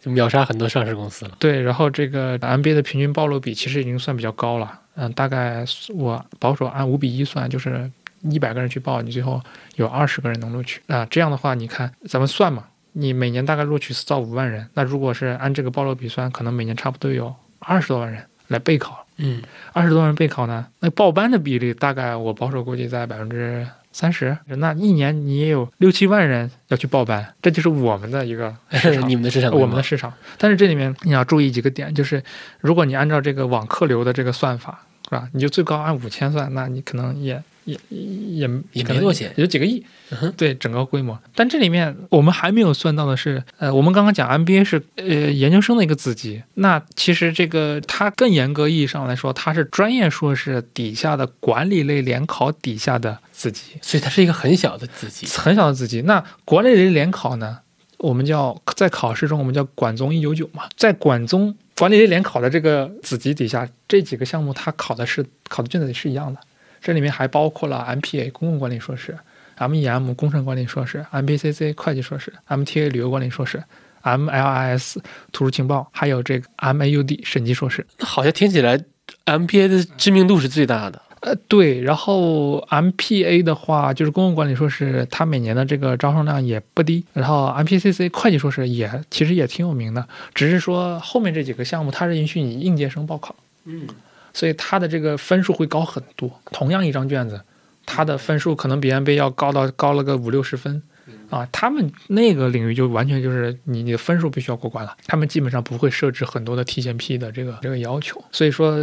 [0.00, 1.32] 就 秒杀很多上市公司了。
[1.38, 5.64] 对，然后这个 MBA 的平均报录比其实已经算比较高了，嗯，大概
[5.94, 7.90] 我保守按五比一算，就是
[8.30, 9.40] 一百个人去报，你最后
[9.76, 11.06] 有二十个人能录取啊。
[11.10, 19.06] 这样的话，你看咱们算嘛，你每年大概录取四到五万人，那如果是按这个报录比算，可能每年差不多有二十多万人来备考。
[19.16, 19.40] 嗯，
[19.72, 30.12] 二十多万人备考呢，那报班的比例大概我保守估计在百分之三十，那一年你也有六七万人要去报班，这就是我们的一个 市场你们的市场，我们的市场。
[30.36, 32.20] 但是这里面你要注意几个点，就是
[32.58, 35.28] 如果你按照这个网客流的这个算法，是吧？
[35.32, 40.32] 你就最高按五千算，那你可能也也也也没多钱有几个亿嗯。
[40.36, 41.18] 对整个规模。
[41.34, 53.78] 但这里面我们还没有算到的是，呃，我们刚刚讲 MBA 是呃研究生的一个子级，那其实这个它更严格意义上来说，它是专业硕士底下的管理类联考底下的子级。
[53.82, 55.26] 所以它是一个很小的子级。
[55.26, 56.02] 很小的子级。
[56.02, 57.58] 那管理类联考呢？
[57.98, 66.38] 我们叫在考试中我们叫管综一九九嘛，在管综管理类联考的这个子级底下，这几个项目它考的是考的卷子是一样的，
[66.84, 69.16] 这里面还包括了 MPA 公共管理硕士、
[69.56, 73.64] MEM 工程管理硕士、MPCC 会计硕士、MTA 旅游管理硕士、
[74.02, 74.98] MLIS
[75.32, 77.86] 图书情报，还有这个 MAUD 审计硕士。
[77.98, 78.78] 那好像听起来
[79.24, 81.00] MPA 的知名度是最大的。
[81.20, 87.02] 呃，对，然后 MPA 的话就是公共管理硕士，它每年的这个招生量也不低。
[87.14, 93.86] 然后 MPCC 会计硕士也其实也挺有名的，只是说后面这几个项目它是允许你应届生报考，嗯，
[94.34, 96.30] 所以他的这个分数会高很多。
[96.52, 97.40] 同样一张卷子，
[97.86, 100.82] 他的分数可能比 MBA 要高到高了个五六十分。
[101.30, 108.76] 啊，他们那个领域就完全就是你你的分数必须要过关了，他们基本上不会设置很多的提前批的这个这个要求，所以说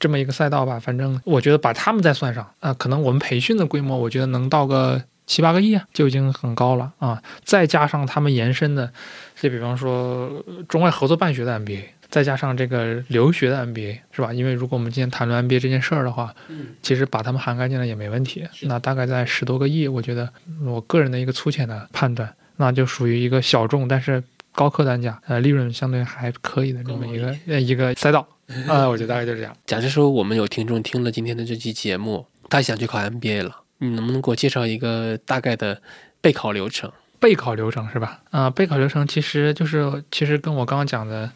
[0.00, 8.92] 这么一个赛道吧，反正我觉得把他们再算上啊，可能我们培训的规模，我觉得能到个七八个亿啊就已经很高了啊，再加上他们延伸的，
[9.40, 11.82] 就比方说中外合作办学的 MBA。
[12.08, 14.32] 再加上这个留学的 MBA 是吧？
[14.32, 18.46] 因为如果我们今天谈论 MBA 这件事儿的话，嗯，其实把他们涵盖进来也没问题。
[18.62, 20.32] 那大概在十多个亿，我觉得
[20.64, 28.26] 我个人的一个粗浅的判断，那就属于一个小众但是高客单价，呃，利润相对还可以的这么一个呃一个赛道。
[28.68, 29.56] 啊，我觉得大概就是这样。
[29.66, 35.82] 假设说我们有听众听了今天的这期节目，他想去考 MBA 了，你能不能给我介绍一个大概的
[36.20, 36.90] 备考流程？
[37.18, 38.20] 备考流程是吧？
[38.30, 41.30] 啊，备考流程其实就是其实跟我刚刚讲的。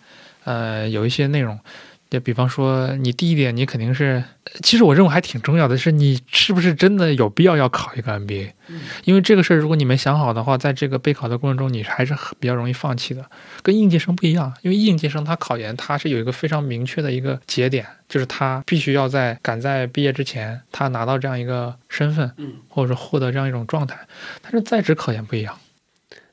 [0.44, 1.58] 呃，有一些内容，
[2.08, 4.22] 就比方说，你第一点，你肯定是，
[4.62, 8.50] 其实我认为还挺重要的，是你是不是真的有必要要考一个 MBA？
[9.04, 13.24] 因为这个事儿，如果你没想好的话，在这个备考的过程中，你还是比较容易放弃的。
[13.62, 23.96] 跟应届生不一样，因为应届生他考研，他是有一个非常明确的一个节点，就是他必须要在赶在毕业之前，他拿到这样一个身份，嗯，或者获得这样一种状态。
[24.42, 25.56] 但是在职考研不一样，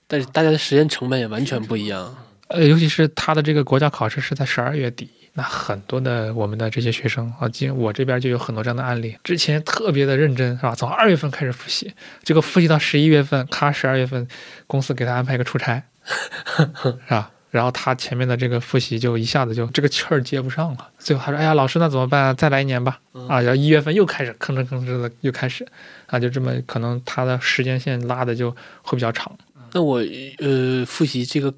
[0.08, 2.16] 但是大家的时间成本也完全不一样。
[2.47, 10.73] 呃，尤其是他的这个国家考试是在十二月底，那很多的我们的这些学生啊，今我这边就有很多这样的案例，之前特别的认真，是吧？
[10.73, 11.93] 从二月份开始复习，
[12.23, 14.25] 结果复习到十一月份，咔，十二月份
[14.65, 15.83] 公司给他安排一个出差，
[16.55, 17.29] 是吧？
[17.51, 22.33] 然后他前面的这个复习就一下子就这个气儿接不上了，最后他说：“哎呀，老师，那怎么办？
[22.35, 25.67] 再来一年吧。”啊，然后一月份又开始吭哧吭哧的又开始，
[26.05, 28.51] 啊，就这么可能他的时间线拉的就
[28.83, 29.35] 会比较长。
[29.73, 30.01] 那我
[30.39, 31.53] 呃复习这个。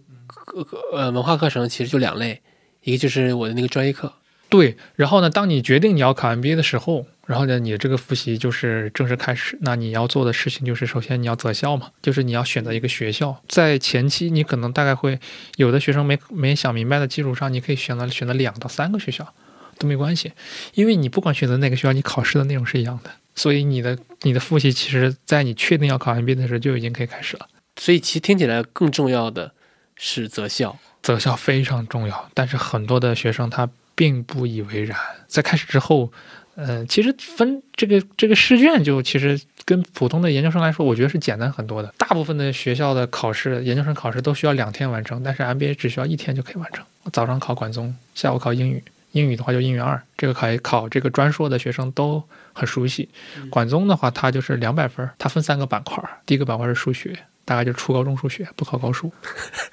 [0.50, 2.41] 课呃文化课程其实就两类，
[2.84, 4.12] 一个就是我的那个专业课，
[4.50, 4.76] 对。
[4.95, 9.58] 然后呢，当你决定你要考 MBA 的时候，然后呢，你的这个复习就是正式开始。
[9.62, 13.41] 那你要做的事情就是，首先你要择校嘛，就是你要选择一个学校。
[13.47, 15.20] 在前期，你可能大概会
[15.58, 19.34] 有的学生没没想明白的基础上，你可以选择选择两到三个学校
[19.78, 20.34] 都没关系，
[20.74, 23.12] 因为你不管选择哪个学校，你考试的内容是一样的。
[23.36, 27.47] 所以你的你的复习，其实在你确定要考 MBA 的时候就已经可以开始了。
[27.78, 29.54] 所以其实听起来更重要的。
[30.02, 34.97] 是择校，择校非常重要，但是很多的学生他并不以为然。
[35.28, 36.10] 在开始之后，
[36.56, 41.93] 呃，其实分这个这个试卷就其实跟普通的研究生来说，我觉得是简单很多的。
[41.97, 46.84] 大部分的学校的考试，研究生考试都需要两天完成，但是 MBA 只需要一天就可以完成。
[47.12, 48.82] 早上考管综，下午考英语，
[49.12, 52.24] 英语的话就英语二，这个考考这个专硕的学生都
[52.54, 53.10] 很熟悉。
[53.50, 57.18] 管综的话，它就是两百分，它分三个板块，第一个板块是数学。
[57.50, 59.12] 大概就初高中数学不考高数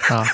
[0.09, 0.24] 啊，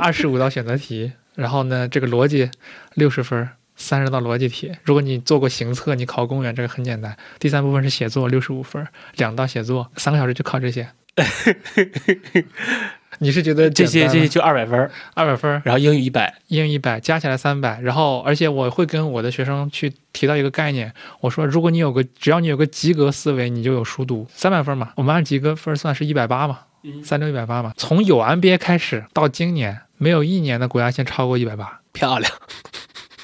[0.00, 2.48] 二十五道选择题，然后呢，这个逻辑
[2.94, 4.72] 六十分，三十道逻辑题。
[4.84, 7.16] 如果你做过行测，你考公务员这个很简单。
[7.40, 8.86] 第三部分是写作，六十五分，
[9.16, 10.88] 两道写作，三个小时就考这些。
[13.22, 17.78] 你是觉得这些这些就二百分，二百分，然后英语一百，英语一百，加起来三百。
[17.82, 20.90] 然后，而且我会跟我的学生去提到一个概念，
[21.20, 24.26] 我说，如果你有个，只要你有个及格思维，你就有熟读。
[24.32, 26.60] 三百分嘛，我们按及格分算是一百八嘛，
[27.04, 27.74] 三六一百八嘛。
[27.76, 32.32] 从有 MBA 开始到今年，没有一年的国家线超过一百八，漂亮。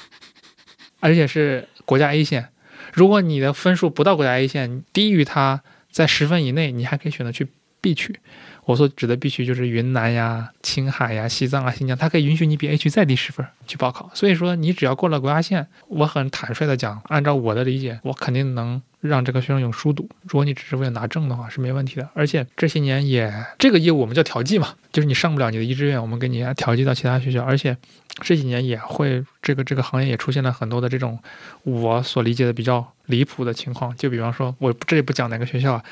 [1.01, 2.49] 而且是国家 A 线，
[2.93, 7.47] 如果你的分数不到国家 A 线，低于它在十分以内，你还可以选择去
[7.81, 8.19] B 区。
[8.67, 14.11] 我所指的必须就是云南呀、青海呀、西藏啊、新疆，它可以允许你比 A 区再低十分去报考。
[14.13, 20.09] 所以说，你只要过了国家线，我很坦率的讲，按照我的理解，我肯定能让这个学生有书读。
[20.23, 22.09] 如果你只是为了拿证的话，是没问题的。
[22.13, 27.41] 而且这些年也这个业务我们叫调剂嘛，就是你上不了你的一志愿，我们给你调剂到其他学校。
[27.41, 27.77] 而且
[28.19, 31.17] 这几年也会这个这个行业也出现了很多的这种
[31.63, 33.95] 我所理解的比较离谱的情况。
[33.95, 35.83] 就比方说，我这里不讲哪个学校，啊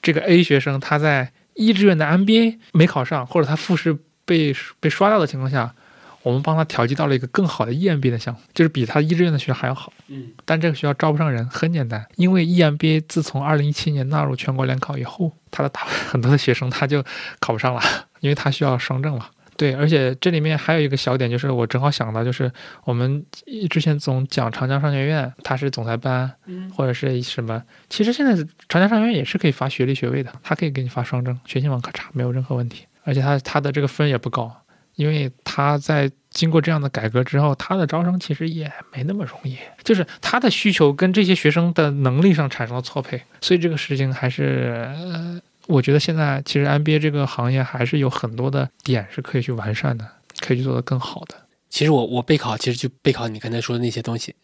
[0.00, 1.30] 这个 A 学生他在。
[1.54, 5.74] 一志愿的 MBA 没考上，或者他复试被被刷掉的情况下，
[6.22, 9.92] 我们帮他调剂到了一个更好的 EMBA 的项目，就是比他一志愿的学校还要好。
[10.08, 17.04] 嗯，但这个学校招不上人，很简单，因为 EMBA 自从二零一七年纳入全国联考以后，他的大 很多的学生他就
[17.40, 17.82] 考不上了，
[18.20, 19.26] 因为他需要双证嘛。
[19.62, 22.50] 对，而且这里面还有一个小点，就是我正好想到，就是
[22.82, 23.24] 我们
[23.70, 28.34] 之前总讲长江商学院，它是总裁班，嗯或者是什么，其实现在
[28.68, 32.86] 长江商学院也是可以发学历学位的，它可以给你发双证，学信网可查，没有任何问题。
[33.04, 34.52] 而且它它的这个分也不高，
[34.96, 45.40] 因为它在经过这样的改革之后，它的招生其实也没那么容易，就是它的需求跟这些学生的能力上产生了错配，所以这个事情还是呃。
[45.66, 50.06] 我觉得现在其实 MBA 这个行业还是有很多的点是可以去完善的，
[50.40, 51.36] 可以去做得更好的。
[51.68, 54.34] 其实我我备考其实就备考你刚才说的那些东西。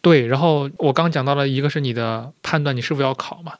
[0.00, 3.54] 对，然后我刚讲到了一个是你的判断你是否要考嘛，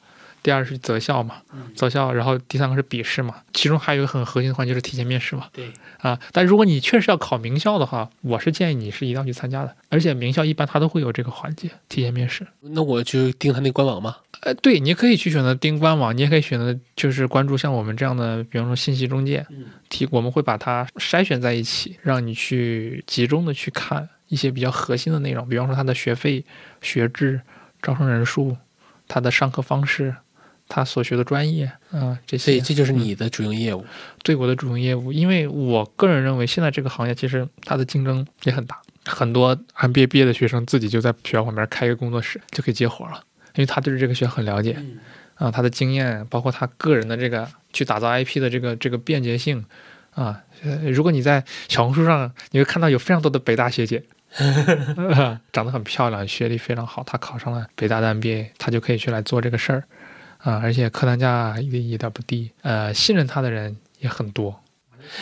[0.45, 1.37] 第二是择校嘛，
[1.75, 5.47] 择校，然后第三个是笔试嘛，其中还有一个很核心的环节就是提前面试嘛。
[5.51, 12.45] 对啊，但如果你确实要考名校的话，我是建议你是一定要去参加的，而且名校一般它都会有这个环节，提前面试。
[12.61, 14.17] 那我就盯他那官网嘛。
[14.41, 26.45] 呃，对，你可以去选择盯官网，你也可以选择就是关注像我们这样的，比方说信息中介，嗯提我们会把它筛选在一起，让你去集中的去看一些比较核心的内容，比方说它的学费、
[26.83, 27.41] 学制、
[27.81, 28.55] 招生人数、
[29.07, 30.13] 它的上课方式、
[30.67, 32.45] 他所学的专业，啊、这些。
[32.45, 33.85] 所以这就是你的主营业务。
[34.23, 43.23] 对我的主营业务，因为我个人认为现在这个行业其实它的竞争也很大，很多 MBA 毕业的学生自己就在学校旁边开一个工作室就可以接活了，
[43.55, 44.77] 因为他对这个学校很了解。
[45.35, 49.65] 啊，他的经验，包括他个人的这个去打造 IP 的这个这个便捷性，
[50.11, 54.01] 啊，呃如果你在小红书上，你会看到有非常多的北大学姐，
[55.51, 59.83] 长得很漂亮，学历非常好，她考上了北大的 MBA，她就可以去来做这个事儿，
[60.45, 64.61] 啊，而且客单价也一点不低，呃，信任他的人也很多。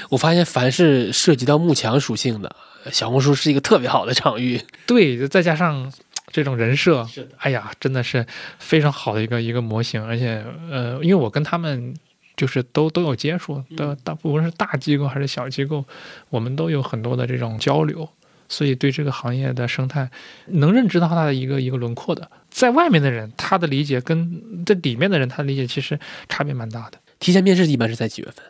[0.10, 2.54] 我发现凡是涉及到幕墙属性的，
[2.92, 4.62] 小红书是一个特别好的场域。
[4.86, 5.92] 对，再加上
[6.28, 8.26] 这种人设，是，哎呀，真的是
[8.60, 11.94] 非常好的一个一个模型，而且呃，因为我跟他们
[12.36, 15.86] 就是都都有接触，的大不论是大机构还是小机构，
[16.30, 18.08] 我们都有很多的这种交流，
[18.48, 20.10] 所以对这个行业的生态
[20.48, 22.30] 能认知到它的一个一个轮廓的。
[22.50, 27.00] 在外面的人，他的理解跟在里面的人，他的理解其实差别蛮大的。
[27.20, 28.46] 提前面试一般是在几月份？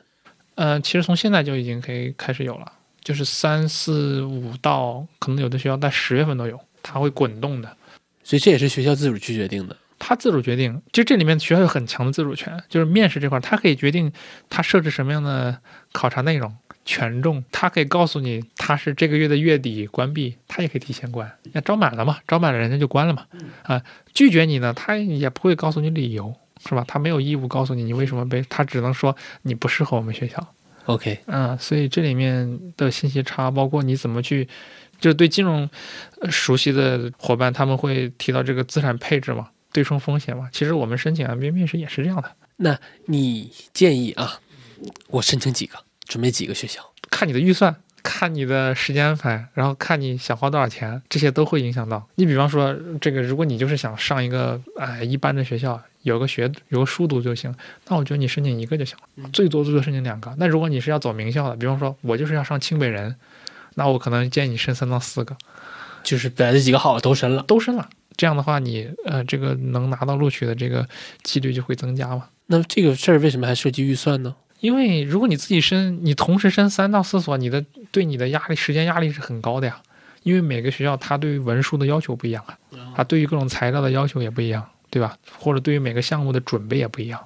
[0.55, 2.71] 呃，其实从现在就已经可以开始有了，
[3.01, 7.77] 就是三四五到可能有的学校在十月份都有，它会滚动的。
[8.23, 9.77] 所以这也是学校自主去决定的。
[9.99, 14.11] 他自主决定，就这里面学校有很强的自主权，就是面试这块，他可以决定
[14.49, 15.57] 他设置什么样的
[15.93, 16.53] 考察内容、
[16.86, 21.31] 权重，他可以告诉你他是这个月的月底关闭，他也可以提前关。
[21.51, 23.25] 那招满了嘛，招满了人家就关了嘛。
[23.63, 23.81] 啊，
[24.13, 26.34] 拒绝你呢，他也不会告诉你理由，
[26.65, 26.84] 是吧？
[26.88, 30.53] 他没有义务告诉你你为什么被，他只能说你不适合我们学校。
[30.86, 34.45] OK，嗯，所以这里面的信息差，包括你怎么去，
[34.99, 35.69] 就是对金融
[36.19, 40.49] 呃熟悉的伙伴，他们会提到这个资产配置嘛，对冲风险嘛。
[40.51, 44.41] 其实我们申请 MBA 面试也是这样的，那你建议啊，
[45.07, 46.82] 我申请几个，准备几个学校？
[47.10, 52.08] 看你的预算，看你的时间安排，然后看你想花多少钱，这些都会影响到。
[52.16, 57.54] 你比方说，这个如果你就是想上一个哎一般的学校，有个学有个书读就行，
[57.88, 60.34] 那我觉得你申请一个就行了，最多最多申请两个。
[60.38, 63.16] 那如果你是要走名校的，比方说我就是要上清北人，
[63.76, 65.36] 那我可能建议你申三到四个。
[66.04, 67.41] 就是本来这几个好的都申了。
[67.43, 67.88] 都申了。
[68.18, 70.86] 这样的话你，呃这个能拿到录取的这个
[71.24, 72.28] 几率就会增加嘛。
[72.47, 74.36] 那这个事儿为什么还涉及预算呢？
[74.64, 79.82] 因为如果你自己申，你同时申三到四所，你的对你的压力、时间压力是很高的呀。
[80.22, 82.55] 因为每个学校它对于文书的要求不一样啊，
[82.95, 85.18] 它对于各种材料的要求也不一样，对吧？
[85.38, 87.20] 或者对于每个项目的准备也不一样。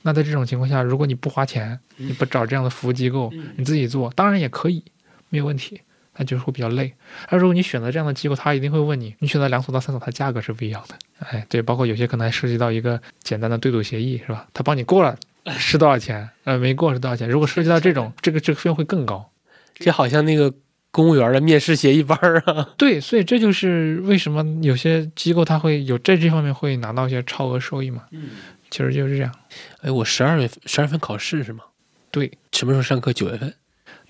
[0.00, 4.82] 那在这种情况下，如果你不花钱，你不找这样的服务机构，你自己做，当然也可以，
[5.28, 5.82] 没有问题。
[6.16, 6.92] 那就是会比较累。
[7.30, 10.94] 那如果你选择这样的机构，他一定会问你，你选择两所到三所，它价格是不一样的。
[11.18, 14.46] 哎，对，包括有些可能还涉及到一个简单的对赌协议，是吧？
[14.52, 15.16] 他帮你过了
[15.58, 17.28] 是多少钱，呃，没过是多少钱。
[17.28, 19.30] 如果涉及到这种，这个这个费用会更高。
[19.74, 20.52] 这好像那个
[20.90, 22.68] 公务员的面试协议班儿啊。
[22.76, 28.04] 对，所以这就是为什么有些机构它会有在这方面会拿到一些超额收益嘛。
[28.10, 28.30] 嗯，
[28.70, 29.34] 其实就是这样。
[29.80, 31.64] 哎，我十二月份十二月份考试是吗？
[32.10, 33.12] 对，什么时候上课？
[33.12, 33.54] 九月份。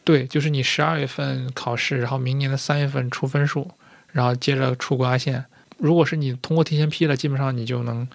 [0.03, 3.71] 对，就是你十二月份考试，然后明年的三月份出分数，
[4.11, 5.45] 然后接着出挂线。
[5.77, 8.09] 如果是你通过提前批了，基本上你就能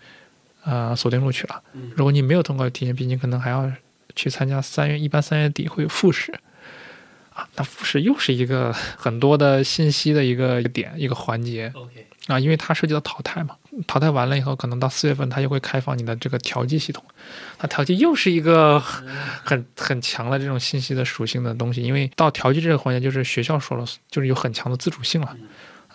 [0.66, 1.62] 呃锁定录取了。
[1.74, 1.92] 嗯。
[1.96, 3.72] 如果你没有通过提前批，你可能还要
[4.16, 6.34] 去参加三月，一般三月底会有复试。
[7.34, 11.70] 啊，那复试又是一个很多的信息的一个点一个环节。
[11.76, 17.04] OK，啊，因为它涉及到淘汰嘛，淘汰完了以后，可能到四月份它就会开放你的这个调剂系统，
[17.58, 25.36] 它调剂又是一个很很强的这种信息的属性的东西，因为到调剂这个环节，就是学校说了，就是有很强的自主性了。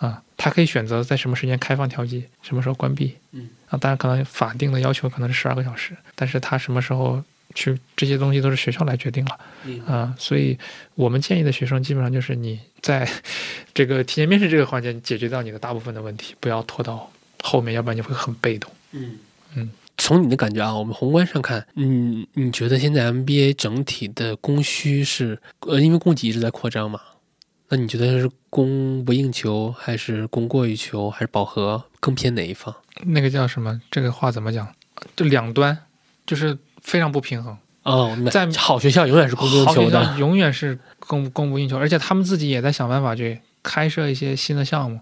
[0.01, 3.15] 啊，他可以选择在什么时间开放调剂，什么时候关闭。
[3.33, 7.23] 嗯，啊，当然可能法定的要求可能是十二个小时，但是他什么时候
[7.53, 9.39] 去这些东西都是学校来决定了。
[9.65, 10.57] 嗯啊，所以
[10.95, 13.07] 我们建议的学生基本上就是你在
[13.75, 17.11] 这个提前面试这个环节解决掉你的大部分的问题，不要拖到
[17.43, 18.71] 后面，要不然你会很被动。
[18.93, 19.19] 嗯
[19.55, 19.69] 嗯，
[19.99, 26.99] 从你的感觉啊，我们宏观上看，嗯，你觉得现在 MBA 整体的供需是呃，因为供给一直在扩张嘛？
[27.71, 31.81] 那你觉得是供不应求，还是供过于求，还是饱和？
[32.01, 32.75] 更偏哪一方？
[33.05, 33.81] 那个叫什么？
[33.89, 34.67] 这个话怎么讲？
[35.15, 35.77] 就两端，
[36.25, 37.57] 就是非常不平衡。
[37.83, 44.99] 哦，在好学校永远是供不应求的，永远是供供不应求，而且他们自己也在想办法去开设一些新的项目。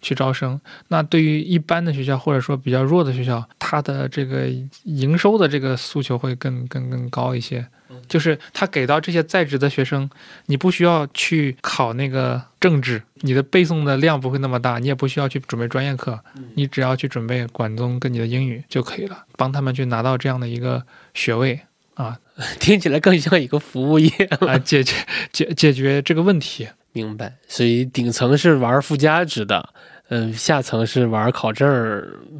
[0.00, 0.58] 去招生，
[0.88, 4.48] 那对于一般的学校或者说比较弱的学校，它的这个
[4.82, 7.64] 营收的这个诉求会更更更高一些。
[8.08, 10.08] 就是他给到这些在职的学生，
[10.46, 16.18] 你不需要去考那个政治，你的背诵的量不会那么大，你也不需要去准备专业课，
[16.54, 20.82] 你只要去准备管综跟你的英语就可以了，帮他们去拿到这样的一个
[21.14, 21.60] 学位
[21.94, 22.18] 啊，
[22.58, 24.10] 听起来更像一个服务业
[24.40, 24.94] 来 解决
[25.32, 26.66] 解解决这个问题。
[26.92, 29.68] 明白，所以顶层是玩附加值的，
[30.08, 31.68] 嗯，下层是玩考证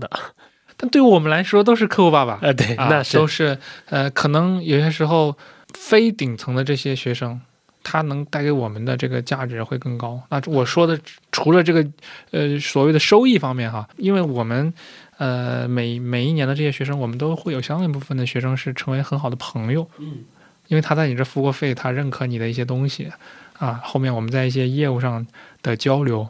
[0.00, 0.10] 的，
[0.80, 3.58] 但对我们来说都是客户爸爸，呃，对，那都是，
[3.90, 5.36] 呃，可能有些时候
[5.74, 7.38] 非顶层的这些学生，
[7.82, 10.18] 他能带给我们的这个价值会更高。
[10.30, 10.98] 那我说的
[11.30, 11.86] 除了这个，
[12.30, 14.72] 呃，所谓的收益方面哈，因为我们，
[15.18, 20.24] 呃，每每一年的这些学生，我们都会有相当一部分的学生是成为很好的朋友，嗯，
[20.68, 23.12] 因为他在你这付过费，他认可你的一些东西。
[23.58, 25.26] 啊，后面我们在一些业务上
[25.60, 26.26] 的交流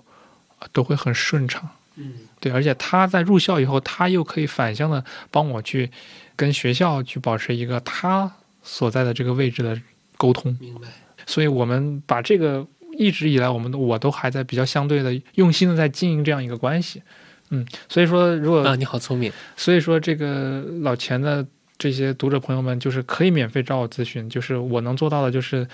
[0.73, 5.91] 都会很顺畅，嗯，对，而且他在入校以后，他又可以反向的帮我去
[6.35, 9.79] 跟学校去保持一个他所在的这个位置的
[10.17, 10.89] 沟通，明白。
[11.27, 17.03] 所以我们把这个一直以来，我们我都还在比较相对的用心的在经营这样一个关系，
[17.51, 21.47] 嗯，所以说如果啊，你好聪明，所以说这个老钱的
[21.77, 25.69] 这些读者朋友们，就是可以免费找我咨询，就是我能做到的就是。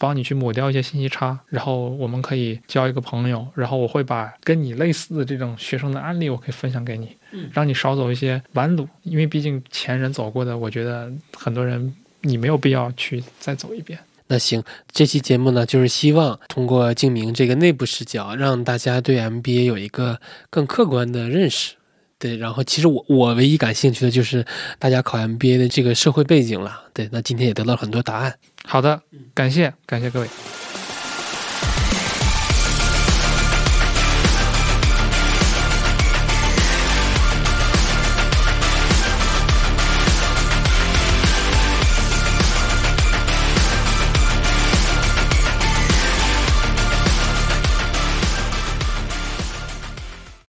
[0.00, 7.14] 帮你去抹掉一些信息差，然后我们可以交一个朋友，然后我会把跟你类似的这种学生的案例，我可以分享给你，
[7.52, 13.98] 让你少走一些弯路，因为毕竟前人走过的，我觉得很多人你没有必要去再走一遍。
[14.26, 20.18] 那行，这期节目呢，就是希望通过静明这个内部视角，让大家对 MBA 有一个
[20.48, 21.74] 更客观的认识。
[22.16, 24.44] 对，然后其实我我唯一感兴趣的就是
[24.78, 26.82] 大家考 MBA 的这个社会背景了。
[26.92, 28.36] 对，那今天也得到了很多答案。
[28.70, 29.02] 好的，
[29.34, 30.28] 感谢感谢各位。